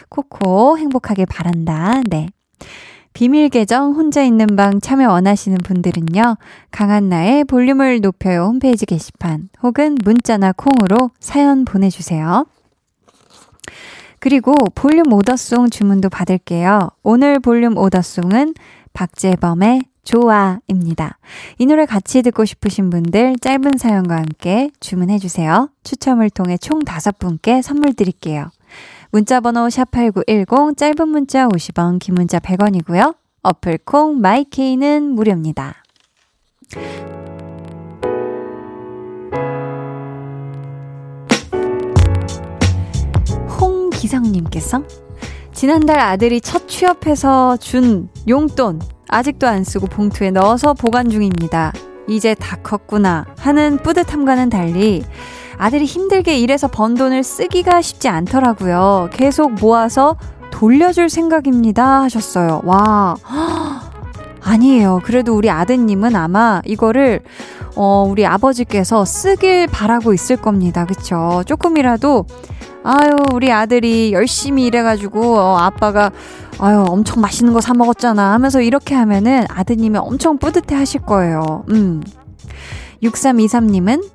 [0.08, 2.00] 코코 행복하게 바란다.
[2.08, 2.28] 네.
[3.16, 6.36] 비밀 계정 혼자 있는 방 참여 원하시는 분들은요.
[6.70, 12.44] 강한나의 볼륨을 높여요 홈페이지 게시판 혹은 문자나 콩으로 사연 보내주세요.
[14.18, 16.90] 그리고 볼륨 오더송 주문도 받을게요.
[17.02, 18.52] 오늘 볼륨 오더송은
[18.92, 21.16] 박재범의 좋아입니다.
[21.56, 25.70] 이 노래 같이 듣고 싶으신 분들 짧은 사연과 함께 주문해주세요.
[25.84, 28.50] 추첨을 통해 총 다섯 분께 선물 드릴게요.
[29.10, 33.16] 문자번호 샵8910 짧은 문자 50원, 긴 문자 100원이고요.
[33.42, 35.74] 어플콩 마이케이는 무료입니다.
[43.60, 44.82] 홍기성님께서
[45.52, 51.72] 지난달 아들이 첫 취업해서 준 용돈 아직도 안 쓰고 봉투에 넣어서 보관 중입니다.
[52.08, 55.02] 이제 다 컸구나 하는 뿌듯함과는 달리
[55.58, 59.08] 아들이 힘들게 일해서 번 돈을 쓰기가 쉽지 않더라고요.
[59.12, 60.16] 계속 모아서
[60.50, 62.62] 돌려줄 생각입니다 하셨어요.
[62.64, 63.16] 와.
[64.42, 65.00] 아니에요.
[65.04, 67.20] 그래도 우리 아드님은 아마 이거를
[67.74, 70.86] 어, 우리 아버지께서 쓰길 바라고 있을 겁니다.
[70.86, 71.42] 그쵸?
[71.46, 72.24] 조금이라도
[72.88, 76.12] 아유, 우리 아들이 열심히 일해가지고, 어, 아빠가,
[76.60, 81.64] 아유, 엄청 맛있는 거 사먹었잖아 하면서 이렇게 하면은 아드님이 엄청 뿌듯해 하실 거예요.
[81.70, 82.00] 음.
[83.02, 84.08] 6323님은,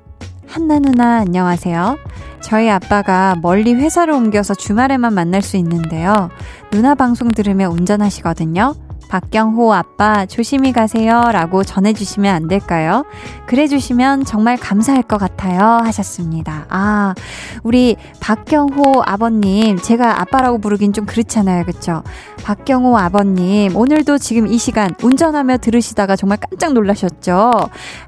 [0.52, 1.96] 한나 누나, 안녕하세요.
[2.42, 6.28] 저희 아빠가 멀리 회사를 옮겨서 주말에만 만날 수 있는데요.
[6.70, 8.74] 누나 방송 들으며 운전하시거든요.
[9.12, 13.04] 박경호 아빠 조심히 가세요 라고 전해주시면 안 될까요?
[13.44, 16.64] 그래주시면 정말 감사할 것 같아요 하셨습니다.
[16.70, 17.14] 아,
[17.62, 21.64] 우리 박경호 아버님, 제가 아빠라고 부르긴 좀 그렇잖아요.
[21.64, 22.02] 그쵸?
[22.42, 27.50] 박경호 아버님, 오늘도 지금 이 시간 운전하며 들으시다가 정말 깜짝 놀라셨죠?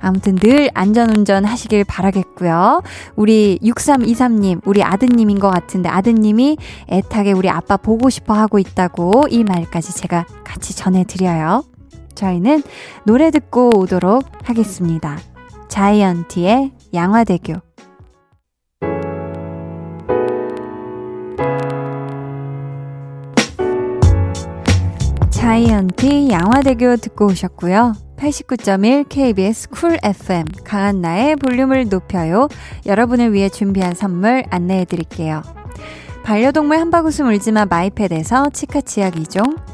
[0.01, 2.83] 아무튼 늘 안전운전 하시길 바라겠고요.
[3.15, 6.57] 우리 6323님, 우리 아드님인 것 같은데 아드님이
[6.89, 11.65] 애타게 우리 아빠 보고 싶어 하고 있다고 이 말까지 제가 같이 전 전해드려요.
[12.15, 12.63] 저희는
[13.05, 15.19] 노래 듣고 오도록 하겠습니다.
[15.69, 17.55] 자이언티의 양화대교.
[25.31, 27.93] 자이언티 양화대교 듣고 오셨고요.
[28.17, 32.49] 89.1 KBS 쿨 FM 강한나의 볼륨을 높여요.
[32.87, 35.43] 여러분을 위해 준비한 선물 안내해 드릴게요.
[36.23, 39.74] 반려동물 한바구음 울지마 마이패드에서 치카치약 2종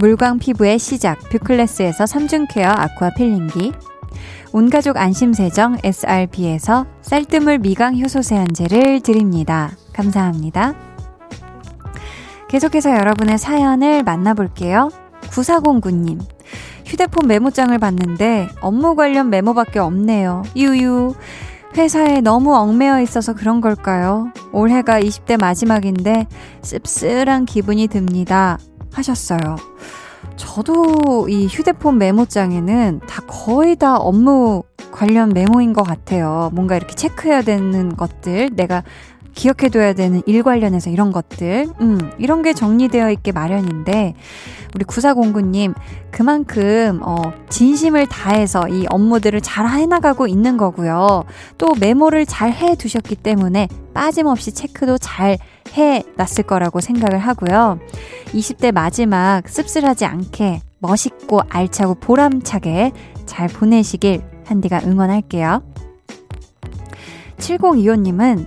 [0.00, 3.72] 물광 피부의 시작 뷰클래스에서 3중 care aqua peeling기
[4.50, 9.72] 온가족 안심세정 SRB에서 쌀뜨물 미강 효소 세안제를 드립니다.
[9.92, 10.74] 감사합니다.
[12.48, 14.88] 계속해서 여러분의 사연을 만나볼게요.
[15.24, 16.18] 9409님.
[16.86, 20.44] 휴대폰 메모장을 봤는데 업무 관련 메모밖에 없네요.
[20.56, 21.14] 유유.
[21.76, 24.32] 회사에 너무 얽매여 있어서 그런 걸까요?
[24.50, 26.26] 올해가 20대 마지막인데
[26.62, 28.58] 씁쓸한 기분이 듭니다.
[28.92, 29.56] 하셨어요.
[30.36, 36.50] 저도 이 휴대폰 메모장에는 다 거의 다 업무 관련 메모인 것 같아요.
[36.52, 38.82] 뭔가 이렇게 체크해야 되는 것들, 내가
[39.34, 44.14] 기억해둬야 되는 일 관련해서 이런 것들, 음, 이런 게 정리되어 있게 마련인데,
[44.74, 45.74] 우리 9409님,
[46.10, 47.16] 그만큼, 어,
[47.48, 51.24] 진심을 다해서 이 업무들을 잘 해나가고 있는 거고요.
[51.58, 55.38] 또 메모를 잘 해 두셨기 때문에 빠짐없이 체크도 잘
[55.76, 57.78] 해 놨을 거라고 생각을 하고요.
[58.26, 62.92] 20대 마지막 씁쓸하지 않게 멋있고 알차고 보람차게
[63.26, 65.62] 잘 보내시길 한디가 응원할게요.
[67.38, 68.46] 7025님은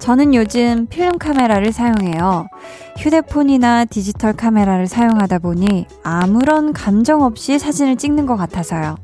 [0.00, 2.48] 저는 요즘 필름 카메라를 사용해요.
[2.96, 8.96] 휴대폰이나 디지털 카메라를 사용하다 보니 아무런 감정 없이 사진을 찍는 것 같아서요.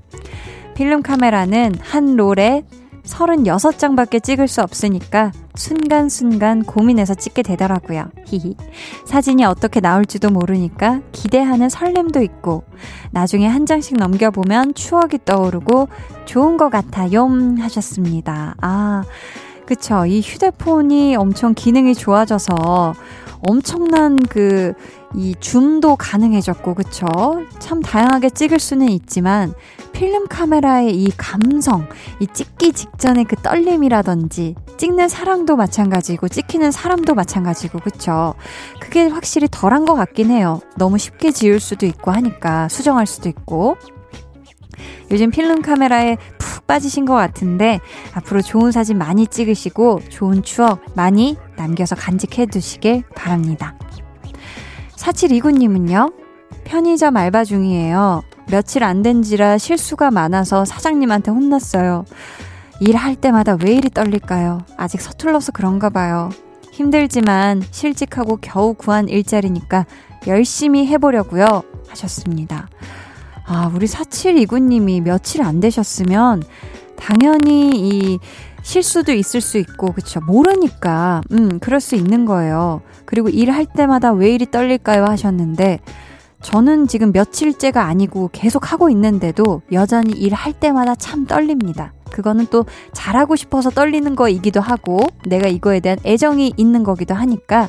[0.75, 2.65] 필름 카메라는 한 롤에
[3.05, 8.11] 36장밖에 찍을 수 없으니까 순간순간 고민해서 찍게 되더라고요.
[8.27, 8.57] 히히.
[9.05, 12.65] 사진이 어떻게 나올지도 모르니까 기대하는 설렘도 있고,
[13.13, 15.89] 나중에 한 장씩 넘겨보면 추억이 떠오르고
[16.25, 17.29] 좋은 것 같아요.
[17.61, 18.55] 하셨습니다.
[18.61, 19.05] 아,
[19.67, 20.07] 그쵸.
[20.07, 22.95] 이 휴대폰이 엄청 기능이 좋아져서
[23.47, 24.73] 엄청난 그,
[25.15, 27.07] 이 줌도 가능해졌고, 그쵸?
[27.59, 29.55] 참 다양하게 찍을 수는 있지만,
[29.93, 31.87] 필름 카메라의 이 감성,
[32.21, 38.35] 이 찍기 직전의 그 떨림이라든지, 찍는 사람도 마찬가지고, 찍히는 사람도 마찬가지고, 그쵸?
[38.81, 40.61] 그게 확실히 덜한 것 같긴 해요.
[40.77, 43.77] 너무 쉽게 지울 수도 있고 하니까, 수정할 수도 있고.
[45.11, 47.81] 요즘 필름 카메라에 푹 빠지신 것 같은데
[48.15, 53.75] 앞으로 좋은 사진 많이 찍으시고 좋은 추억 많이 남겨서 간직해 두시길 바랍니다.
[54.97, 56.13] 4729님은요?
[56.65, 58.23] 편의점 알바 중이에요.
[58.51, 62.05] 며칠 안 된지라 실수가 많아서 사장님한테 혼났어요.
[62.81, 64.59] 일할 때마다 왜 이리 떨릴까요?
[64.77, 66.31] 아직 서툴러서 그런가 봐요.
[66.73, 69.87] 힘들지만 실직하고 겨우 구한 일자리니까
[70.27, 71.63] 열심히 해보려고요.
[71.89, 72.69] 하셨습니다.
[73.47, 76.43] 아, 우리 4729님이 며칠 안 되셨으면
[76.97, 78.19] 당연히 이
[78.63, 80.21] 실수도 있을 수 있고, 그쵸.
[80.21, 82.83] 모르니까, 음, 그럴 수 있는 거예요.
[83.05, 85.05] 그리고 일할 때마다 왜 이리 떨릴까요?
[85.05, 85.79] 하셨는데,
[86.43, 91.93] 저는 지금 며칠째가 아니고 계속 하고 있는데도 여전히 일할 때마다 참 떨립니다.
[92.11, 97.69] 그거는 또 잘하고 싶어서 떨리는 거이기도 하고, 내가 이거에 대한 애정이 있는 거기도 하니까,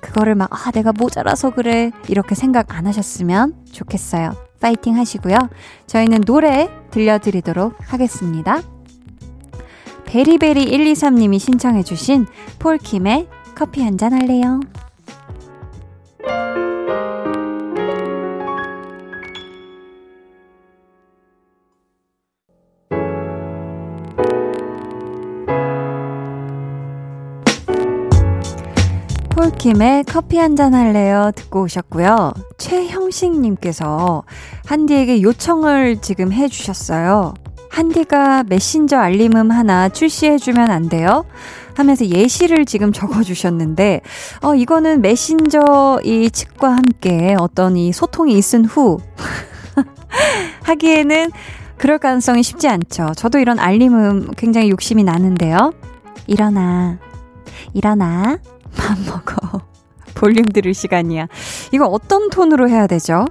[0.00, 1.90] 그거를 막, 아, 내가 모자라서 그래.
[2.08, 4.47] 이렇게 생각 안 하셨으면 좋겠어요.
[4.60, 5.36] 파이팅 하시고요.
[5.86, 8.60] 저희는 노래 들려드리도록 하겠습니다.
[10.06, 12.26] 베리베리 123님이 신청해주신
[12.58, 14.60] 폴킴의 커피 한 잔 할래요?
[29.58, 32.32] 킴의 커피 한 잔 할래요 듣고 오셨고요.
[32.58, 34.24] 최형식님께서
[34.66, 37.34] 한디에게 요청을 지금 해주셨어요.
[37.68, 41.24] 한디가 메신저 알림음 하나 출시해주면 안 돼요?
[41.74, 44.00] 하면서 예시를 지금 적어주셨는데,
[44.42, 48.98] 어, 이거는 메신저 이 측과 함께 어떤 이 소통이 있은 후,
[50.64, 51.30] 하기에는
[51.76, 53.12] 그럴 가능성이 쉽지 않죠.
[53.14, 55.72] 저도 이런 알림음 굉장히 욕심이 나는데요.
[56.26, 56.98] 일어나.
[57.74, 58.38] 일어나.
[58.76, 59.62] 밥 먹어.
[60.14, 61.28] 볼륨 들을 시간이야.
[61.72, 63.26] 이거 어떤 톤으로 해야 되죠?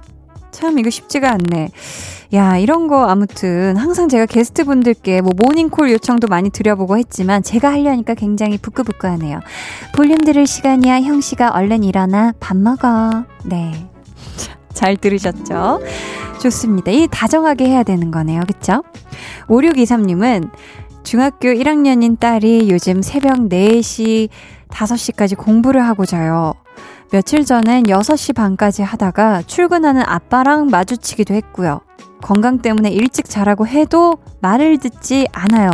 [0.50, 1.70] 참 이거 쉽지가 않네.
[2.34, 7.72] 야, 이런 거 아무튼 항상 제가 게스트 분들께 뭐 모닝콜 요청도 많이 드려보고 했지만 제가
[7.72, 9.40] 하려니까 굉장히 부끄부끄하네요.
[9.94, 11.00] 볼륨 들을 시간이야.
[11.02, 13.24] 형 씨가 얼른 일어나 밥 먹어.
[13.44, 13.88] 네.
[14.74, 15.80] 잘 들으셨죠?
[16.40, 16.90] 좋습니다.
[16.90, 18.42] 이 다정하게 해야 되는 거네요.
[18.46, 18.82] 그쵸?
[19.48, 20.50] 5623님은
[21.02, 24.28] 중학교 1학년인 딸이 요즘 새벽 4시,
[24.68, 26.54] 5시까지 공부를 하고 자요.
[27.10, 31.80] 며칠 전엔 6시 반까지 하다가 출근하는 아빠랑 마주치기도 했고요.
[32.22, 35.70] 건강 때문에 일찍 자라고 해도 말을 듣지 않아요.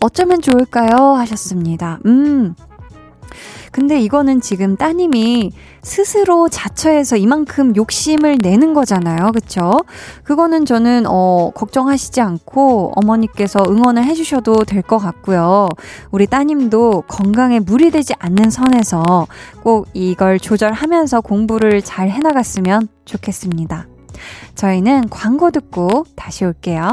[0.00, 1.14] 어쩌면 좋을까요?
[1.14, 1.98] 하셨습니다.
[2.06, 2.54] 음,
[3.72, 5.50] 근데 이거는 지금 따님이
[5.82, 9.32] 스스로 자처해서 이만큼 욕심을 내는 거잖아요.
[9.32, 9.72] 그쵸?
[10.22, 15.68] 그거는 저는, 어, 걱정하시지 않고 어머니께서 응원을 해주셔도 될 것 같고요.
[16.10, 19.26] 우리 따님도 건강에 무리되지 않는 선에서
[19.62, 23.86] 꼭 이걸 조절하면서 공부를 잘 해나갔으면 좋겠습니다.
[24.54, 26.92] 저희는 광고 듣고 다시 올게요.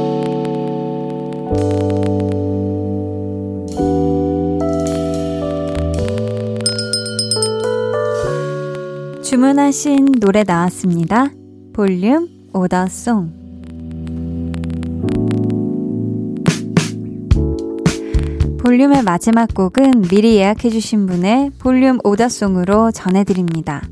[9.31, 11.29] 주문하신 노래 나왔습니다.
[11.71, 13.31] 볼륨 오더송.
[18.59, 23.87] 볼륨의 마지막 곡은 미리 예약해주신 분의 볼륨 오더송으로 전해드립니다.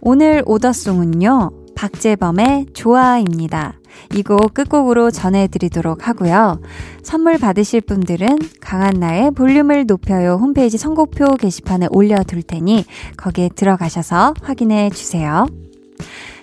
[0.00, 3.74] 오늘 오더송은요, 박재범의 좋아입니다.
[4.14, 6.60] 이 곡 끝곡으로 전해드리도록 하고요.
[7.02, 12.84] 선물 받으실 분들은 강한나의 볼륨을 높여요 홈페이지 선곡표 게시판에 올려둘 테니
[13.16, 15.46] 거기에 들어가셔서 확인해 주세요.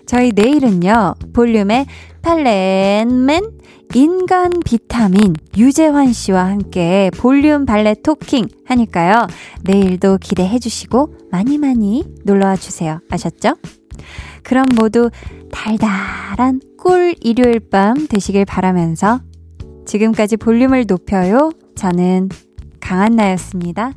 [0.05, 1.85] 저희 내일은요, 볼륨의
[2.21, 3.59] 팔렌맨
[3.95, 9.27] 인간 비타민 유재환 씨와 함께 볼륨 발레 토킹 하니까요.
[9.63, 12.99] 내일도 기대해 주시고 많이 많이 놀러와 주세요.
[13.09, 13.55] 아셨죠?
[14.43, 15.09] 그럼 모두
[15.51, 19.19] 달달한 꿀 일요일 밤 되시길 바라면서
[19.85, 21.51] 지금까지 볼륨을 높여요.
[21.75, 22.29] 저는
[22.79, 23.93] 강한나였습니다.